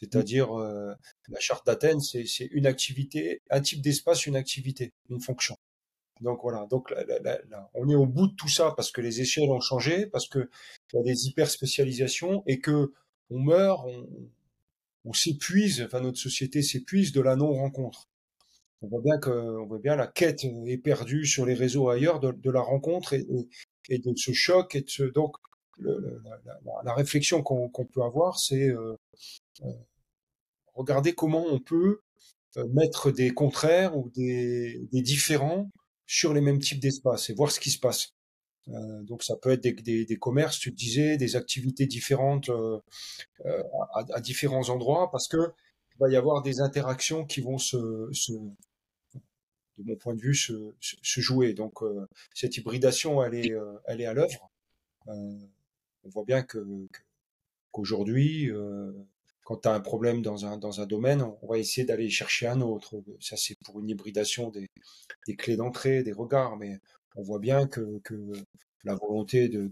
[0.02, 0.94] C'est-à-dire, euh,
[1.30, 5.56] la charte d'Athènes, c'est une activité, un type d'espace, une activité, une fonction.
[6.22, 9.02] Donc voilà, donc là, là, là, on est au bout de tout ça parce que
[9.02, 10.50] les échelles ont changé, parce que
[10.94, 12.94] il y a des hyper spécialisations et que
[13.32, 13.88] on meurt,
[15.06, 18.08] on, s'épuise, enfin notre société s'épuise de la non rencontre.
[18.82, 22.20] On voit bien que, on voit bien la quête est perdue sur les réseaux ailleurs
[22.20, 25.38] de, la rencontre et, de ce choc et de ce donc
[25.80, 28.96] la, réflexion qu'on qu peut avoir, c'est euh,
[29.64, 29.72] euh,
[30.82, 32.02] regarder comment on peut
[32.58, 35.72] euh, mettre des contraires ou des, différents
[36.06, 38.14] sur les mêmes types d'espaces et voir ce qui se passe.
[38.68, 42.82] Euh, donc ça peut être des, commerces, tu disais, des activités différentes euh,
[43.94, 45.54] à, différents endroits, parce que
[45.96, 50.74] il va y avoir des interactions qui vont se, de mon point de vue, se,
[51.02, 51.54] jouer.
[51.54, 51.80] Donc
[52.34, 53.54] cette hybridation, elle est,
[53.86, 54.52] elle est à l'œuvre.
[55.08, 56.60] on voit bien que
[57.72, 58.52] qu'aujourd'hui,
[59.52, 62.48] quand tu as un problème dans un, dans un domaine, on va essayer d'aller chercher
[62.48, 63.04] un autre.
[63.20, 64.70] Ça, c'est pour une hybridation des,
[65.28, 66.80] des clés d'entrée, des regards, mais
[67.16, 68.32] on voit bien que, que
[68.86, 69.70] la volonté de,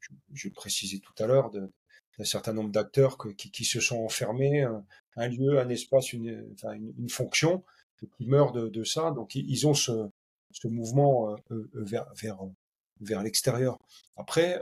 [0.00, 4.68] je, je précisais tout à l'heure, d'un certain nombre d'acteurs qui, qui se sont enfermés,
[5.16, 7.64] un, lieu, un espace, une, enfin, une, fonction,
[8.18, 9.12] qui meurent de, ça.
[9.12, 10.10] Donc ils ont ce,
[10.52, 11.34] ce mouvement
[11.72, 12.38] vers, vers,
[13.00, 13.78] vers l'extérieur.
[14.16, 14.60] Après,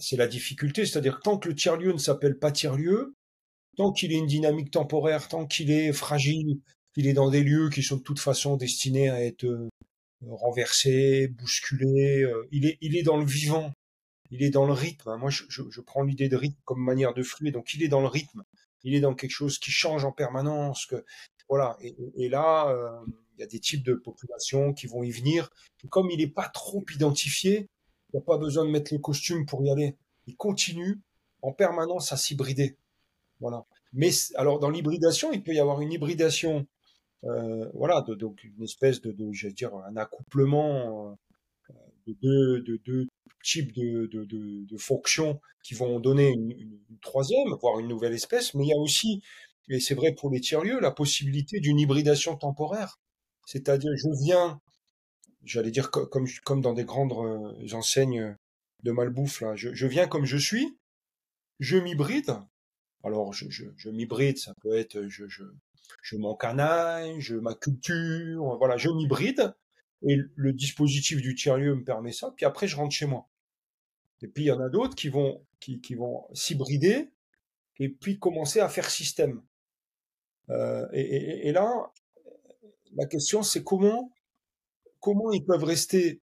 [0.00, 3.14] c'est la difficulté, c'est-à-dire tant que le tiers-lieu ne s'appelle pas tiers-lieu,
[3.76, 6.60] tant qu'il est une dynamique temporaire, tant qu'il est fragile,
[6.94, 9.68] qu'il est dans des lieux qui sont de toute façon destinés à être
[10.26, 13.72] renversés, bousculés, il est, il est dans le vivant,
[14.30, 15.16] il est dans le rythme.
[15.16, 18.08] Moi, je, prends l'idée de rythme comme manière de fluer, donc il est dans le
[18.08, 18.42] rythme,
[18.82, 20.86] il est dans quelque chose qui change en permanence.
[20.86, 21.04] Que,
[21.48, 21.76] voilà.
[21.80, 22.74] Et, et là,
[23.38, 25.48] il y a des types de populations qui vont y venir.
[25.90, 27.68] comme il n'est pas trop identifié,
[28.12, 29.96] il n'y a pas besoin de mettre le costume pour y aller.
[30.26, 31.00] Il continue
[31.42, 32.76] en permanence à s'hybrider.
[33.40, 33.64] Voilà.
[33.92, 36.66] Mais alors dans l'hybridation, il peut y avoir une hybridation,
[37.24, 39.48] euh, voilà, donc une espèce de, de, je
[39.86, 41.16] un accouplement
[41.70, 41.74] euh,
[42.06, 43.06] de deux, de deux
[43.42, 48.54] types de, fonctions qui vont donner une, une, troisième, voire une nouvelle espèce.
[48.54, 49.22] Mais il y a aussi,
[49.68, 52.98] et c'est vrai pour les tiers-lieux, la possibilité d'une hybridation temporaire.
[53.46, 54.60] C'est-à-dire, je viens
[55.48, 58.36] j'allais dire comme, comme dans des grandes euh, enseignes
[58.82, 59.56] de malbouffe, là.
[59.56, 60.78] Je, viens comme je suis,
[61.58, 62.36] je m'hybride.
[63.04, 65.44] Alors, je, je, m'hybride, ça peut être, je, je,
[66.02, 69.54] je m'encanaille, je ma culture, voilà, je m'hybride.
[70.02, 72.32] Et le dispositif du tiers-lieu me permet ça.
[72.36, 73.28] Puis après, je rentre chez moi.
[74.22, 77.10] Et puis, il y en a d'autres qui vont, qui, qui vont s'hybrider
[77.78, 79.42] et puis commencer à faire système.
[80.50, 81.92] Euh, et, et, là,
[82.94, 84.12] la question, c'est comment
[85.00, 86.20] comment ils peuvent rester?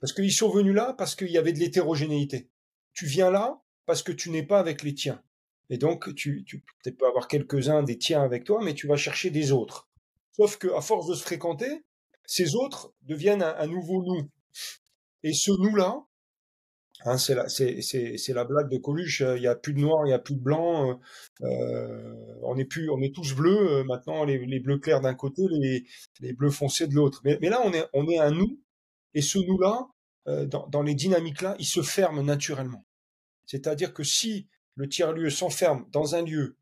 [0.00, 2.48] Parce qu'ils sont venus là parce qu'il y avait de l'hétérogénéité.
[2.92, 5.22] Tu viens là parce que tu n'es pas avec les tiens.
[5.70, 9.30] Et donc, tu, tu peux avoir quelques-uns des tiens avec toi, mais tu vas chercher
[9.30, 9.88] des autres.
[10.32, 11.84] Sauf que, à force de se fréquenter,
[12.26, 14.28] ces autres deviennent un, nouveau nous.
[15.22, 16.04] Et ce nous-là,
[17.04, 17.44] hein, c'est la,
[18.34, 19.22] la blague de Coluche.
[19.36, 21.00] Il y a plus de noir, il y a plus de blanc.
[21.42, 24.24] Euh, on est plus, on est tous bleus euh, maintenant.
[24.24, 25.42] Les, bleus clairs d'un côté,
[26.20, 27.20] les, bleus foncés de l'autre.
[27.24, 28.60] Mais, là, on est, on est un nous.
[29.14, 29.88] Et ce nous-là,
[30.28, 32.84] euh, dans, dans les dynamiques-là, il se ferme naturellement.
[33.46, 36.56] C'est-à-dire que si le tiers-lieu s'enferme dans un lieu,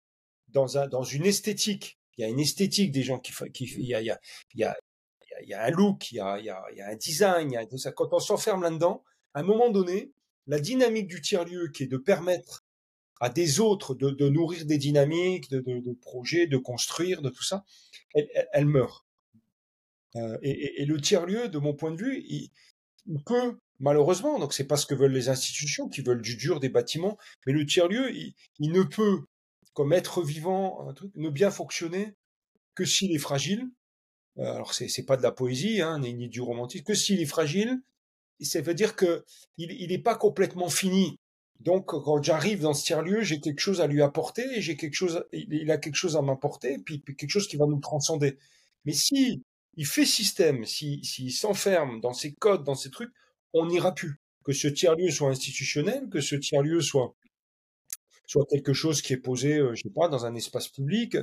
[0.48, 3.32] dans, un, dans une esthétique, il y a une esthétique des gens qui,
[3.64, 4.18] il y a, il y a,
[4.54, 4.76] il y a,
[5.42, 7.56] il y a un look, il y a, il y a, un design, il y
[7.56, 7.92] a.
[7.92, 10.12] Quand on s'enferme là-dedans, à un moment donné,
[10.50, 12.66] la dynamique du tiers-lieu qui est de permettre
[13.20, 17.64] à des autres de, nourrir des dynamiques, de, projets, de construire, de tout ça,
[18.14, 19.06] elle, meurt.
[20.16, 22.50] Euh, et, le tiers-lieu, de mon point de vue, il,
[23.24, 26.68] peut malheureusement, donc c'est pas ce que veulent les institutions, qui veulent du dur des
[26.68, 29.20] bâtiments, mais le tiers-lieu, il, ne peut,
[29.72, 32.16] comme être vivant, ne bien fonctionner
[32.74, 33.68] que s'il est fragile.
[34.38, 37.26] Euh, alors c'est pas de la poésie, hein, ni, ni du romantisme, que s'il est
[37.26, 37.80] fragile,
[38.42, 39.24] ça veut dire que
[39.58, 41.18] il n'est pas complètement fini.
[41.60, 45.24] Donc, quand j'arrive dans ce tiers-lieu, j'ai quelque chose à lui apporter, j'ai quelque chose,
[45.32, 48.38] il a quelque chose à m'apporter, puis, puis quelque chose qui va nous transcender.
[48.86, 49.42] Mais si
[49.76, 53.12] il fait système, s'il si, s'enferme dans ses codes, dans ses trucs,
[53.52, 54.20] on n'ira plus.
[54.42, 57.14] Que ce tiers-lieu soit institutionnel, que ce tiers-lieu soit
[58.26, 61.16] soit quelque chose qui est posé, euh, je sais pas, dans un espace public,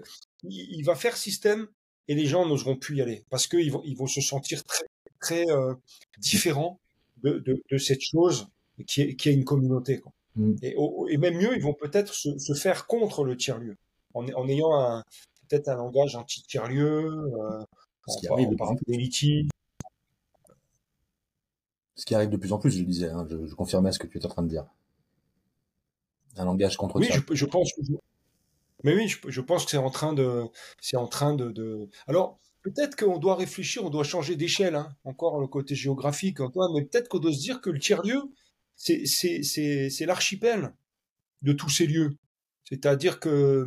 [0.43, 1.69] il, va faire système
[2.09, 4.85] et les gens n'oseront plus y aller parce qu'ils vont, ils vont se sentir très,
[5.21, 5.73] très euh,
[6.17, 6.81] différents
[7.23, 8.47] de, de, de, cette chose
[8.85, 9.99] qui est, qui est une communauté.
[9.99, 10.11] Quoi.
[10.35, 10.55] Mm.
[10.61, 10.75] Et,
[11.09, 13.75] et, même mieux, ils vont peut-être se, se, faire contre le tiers-lieu
[14.13, 15.03] en, en ayant un,
[15.47, 17.63] peut-être un langage anti-tiers-lieu, euh,
[18.07, 19.47] ce qui arrive de plus en plus.
[21.95, 24.05] Ce qui arrive de plus en plus, je disais, hein, je, je, confirmais ce que
[24.05, 24.65] tu étais en train de dire.
[26.35, 27.81] Un langage contre Oui, je, je, pense que
[28.83, 30.43] mais oui, je, je pense que c'est en train de,
[30.79, 31.89] c'est en train de, de...
[32.07, 32.37] Alors,
[32.71, 36.85] peut-être qu'on doit réfléchir, on doit changer d'échelle, hein, encore le côté géographique, Antoine, mais
[36.85, 38.21] peut-être qu'on doit se dire que le tiers-lieu,
[38.75, 40.73] c'est, l'archipel
[41.41, 42.17] de tous ces lieux.
[42.63, 43.65] C'est-à-dire que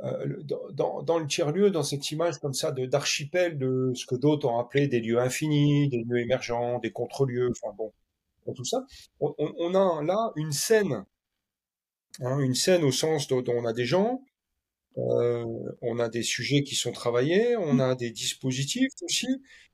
[0.00, 4.58] euh, dans, le tiers-lieu, dans cette image comme ça d'archipel, de ce que d'autres ont
[4.58, 7.92] appelé des lieux infinis, des lieux émergents, des contre-lieux, enfin bon,
[8.54, 8.84] tout ça,
[9.20, 11.04] on, on, a là une scène,
[12.20, 14.22] hein, une scène au sens dont on a des gens,
[14.98, 15.44] euh,
[15.82, 19.28] on a des sujets qui sont travaillés, on a des dispositifs aussi,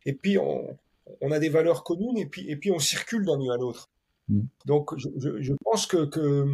[0.05, 0.79] et puis on,
[1.21, 3.91] on a des valeurs communes, et puis, et puis on circule d'un lieu à l'autre.
[4.29, 4.43] Mm.
[4.67, 6.47] Donc je, je, je pense que, que,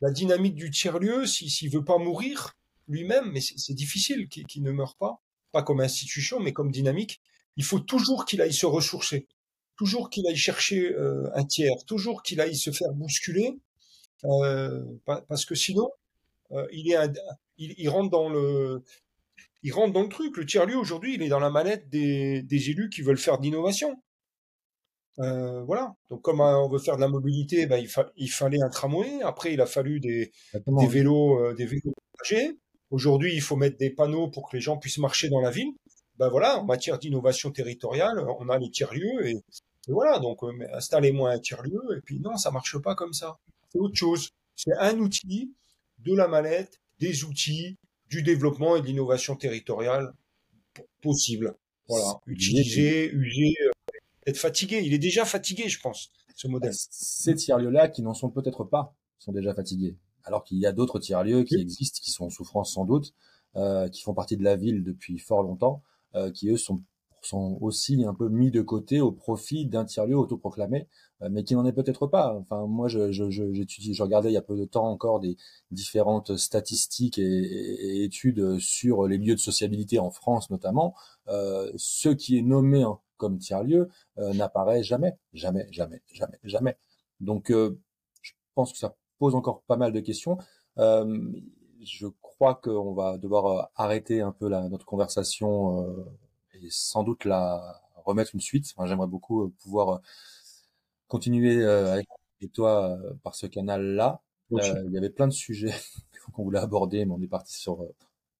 [0.00, 2.52] la dynamique du tiers-lieu, s'il si, veut pas mourir
[2.88, 7.20] lui-même, mais c'est difficile qu'il ne meure pas, pas comme institution, mais comme dynamique,
[7.56, 9.26] il faut toujours qu'il aille se ressourcer,
[9.76, 13.58] toujours qu'il aille chercher euh, un tiers, toujours qu'il aille se faire bousculer,
[14.24, 15.90] euh, parce que sinon,
[16.52, 17.12] euh, il est un,
[17.58, 18.82] il, il, rentre dans le,
[19.62, 20.36] il rentre dans le truc.
[20.36, 23.44] Le tiers-lieu aujourd'hui, il est dans la manette des, des élus qui veulent faire de
[23.44, 23.96] l'innovation.
[25.18, 25.94] Euh, voilà.
[26.10, 28.68] Donc comme euh, on veut faire de la mobilité, ben, il, fa il, fallait un
[28.68, 29.22] tramway.
[29.22, 31.94] Après, il a fallu des, des vélos, euh, des vélos
[32.90, 35.72] Aujourd'hui, il faut mettre des panneaux pour que les gens puissent marcher dans la ville.
[36.18, 39.36] ben voilà, en matière d'innovation territoriale, on a les tiers-lieux et,
[39.88, 43.36] voilà, donc euh, installez-moi un tiers-lieu et puis non, ça marche pas comme ça.
[43.70, 44.30] C'est autre chose.
[44.56, 45.52] C'est un outil
[45.98, 47.78] de la mallette, des outils,
[48.08, 50.12] du développement et de l'innovation territoriale
[51.02, 51.56] possible.
[51.88, 53.70] Voilà, utiliser, user, euh,
[54.26, 54.82] être fatigué.
[54.84, 56.72] Il est déjà fatigué, je pense, ce modèle.
[56.74, 59.96] Ces tiers-lieux-là, qui n'en sont peut-être pas, sont déjà fatigués.
[60.24, 63.14] Alors qu'il y a d'autres tiers-lieux qui existent, qui sont en souffrance sans doute,
[63.54, 65.82] euh, qui font partie de la ville depuis fort longtemps,
[66.16, 66.82] euh, qui eux sont
[67.26, 70.88] sont aussi un peu mis de côté au profit d'un tiers-lieu autoproclamé,
[71.22, 72.34] euh, mais qui n'en est peut-être pas.
[72.34, 75.36] Enfin, moi, je, je, je, je, regardais il y a peu de temps encore des
[75.70, 80.94] différentes statistiques et, études sur les lieux de sociabilité en France notamment.
[81.28, 82.84] Euh, ce qui est nommé
[83.16, 86.76] comme tiers-lieu euh, n'apparaît jamais, jamais, jamais, jamais, jamais.
[87.20, 90.38] Donc, je pense que ça pose encore pas mal de questions.
[90.76, 95.86] je crois qu'on va devoir arrêter un peu la, notre conversation
[96.62, 98.72] et sans doute la remettre une suite.
[98.84, 99.98] J'aimerais beaucoup euh, pouvoir euh,
[101.08, 102.08] continuer euh, avec
[102.52, 104.22] toi par ce canal-là.
[104.50, 105.74] il y avait plein de sujets
[106.32, 107.84] qu'on voulait aborder, mais on est parti sur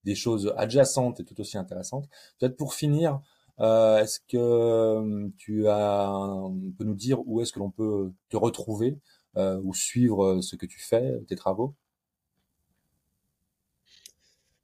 [0.05, 2.09] des choses adjacentes et tout aussi intéressantes.
[2.39, 3.21] Peut-être pour finir,
[3.59, 8.99] est-ce que tu as, on peut nous dire où est-ce que l'on peut te retrouver
[9.37, 11.75] ou suivre ce que tu fais, tes travaux?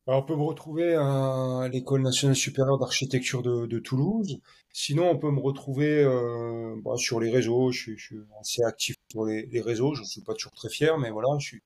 [0.06, 4.40] On peut me retrouver à l'École nationale supérieure d'architecture de, Toulouse.
[4.72, 7.70] Sinon, on peut me retrouver euh, bah, sur les réseaux.
[7.70, 9.94] Je suis, assez actif sur les, réseaux.
[9.94, 11.62] Je ne suis pas toujours très fier, mais voilà, je suis,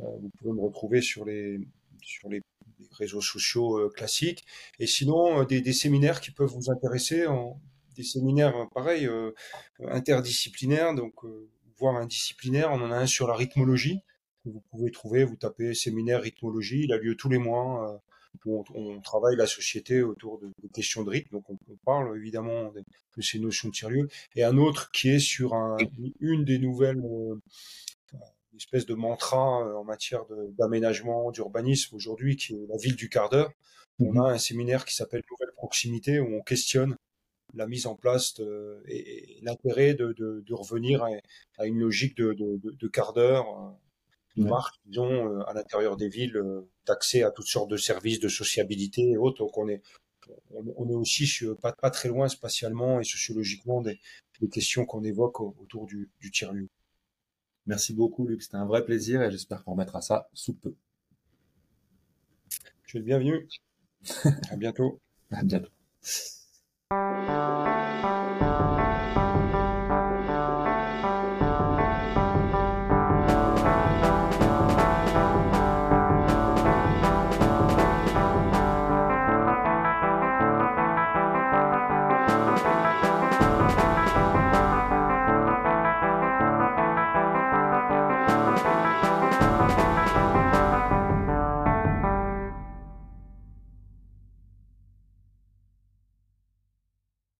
[0.00, 1.60] euh, vous pouvez me retrouver sur les,
[2.02, 2.42] sur les,
[2.92, 4.44] réseaux sociaux euh, classiques.
[4.78, 7.60] Et sinon, des, des, séminaires qui peuvent vous intéresser, en,
[7.94, 9.08] des séminaires pareil,
[9.88, 11.14] interdisciplinaires, donc
[11.78, 12.70] voire indisciplinaires.
[12.72, 14.02] On en a un sur la rythmologie
[14.50, 17.92] vous pouvez trouver, vous tapez séminaire rythmologie, il a lieu tous les mois.
[17.92, 17.98] Euh,
[18.44, 23.22] où on, travaille la société autour de, questions de rythme, donc on, parle évidemment de,
[23.22, 24.08] ces notions de tiers-lieu.
[24.34, 25.76] Et un autre qui est sur un,
[26.20, 27.40] une des nouvelles euh,
[28.56, 30.24] espèce de mantra euh, en matière
[30.58, 33.52] d'aménagement, d'urbanisme aujourd'hui, qui est la ville du quart d'heure.
[34.00, 34.20] On mhm.
[34.20, 36.96] a un séminaire qui s'appelle Nouvelle proximité où on questionne
[37.54, 38.34] la mise en place
[38.86, 41.06] et, l'intérêt de, revenir
[41.58, 43.76] à, une logique de quart d'heure
[44.44, 48.28] marque, disons, euh, à l'intérieur des villes, euh, d'accès à toutes sortes de services de
[48.28, 49.38] sociabilité et autres.
[49.38, 49.82] Donc on est,
[50.50, 51.28] on, est aussi
[51.62, 54.00] pas, pas très loin spatialement et sociologiquement des,
[54.52, 56.68] questions qu'on évoque autour du, du tiers-lieu.
[57.66, 58.42] Merci beaucoup, Luc.
[58.42, 60.74] C'était un vrai plaisir et j'espère qu'on remettra ça sous peu.
[62.86, 63.48] Tu es le bienvenu.
[64.50, 65.00] à bientôt.
[65.30, 65.70] À bientôt.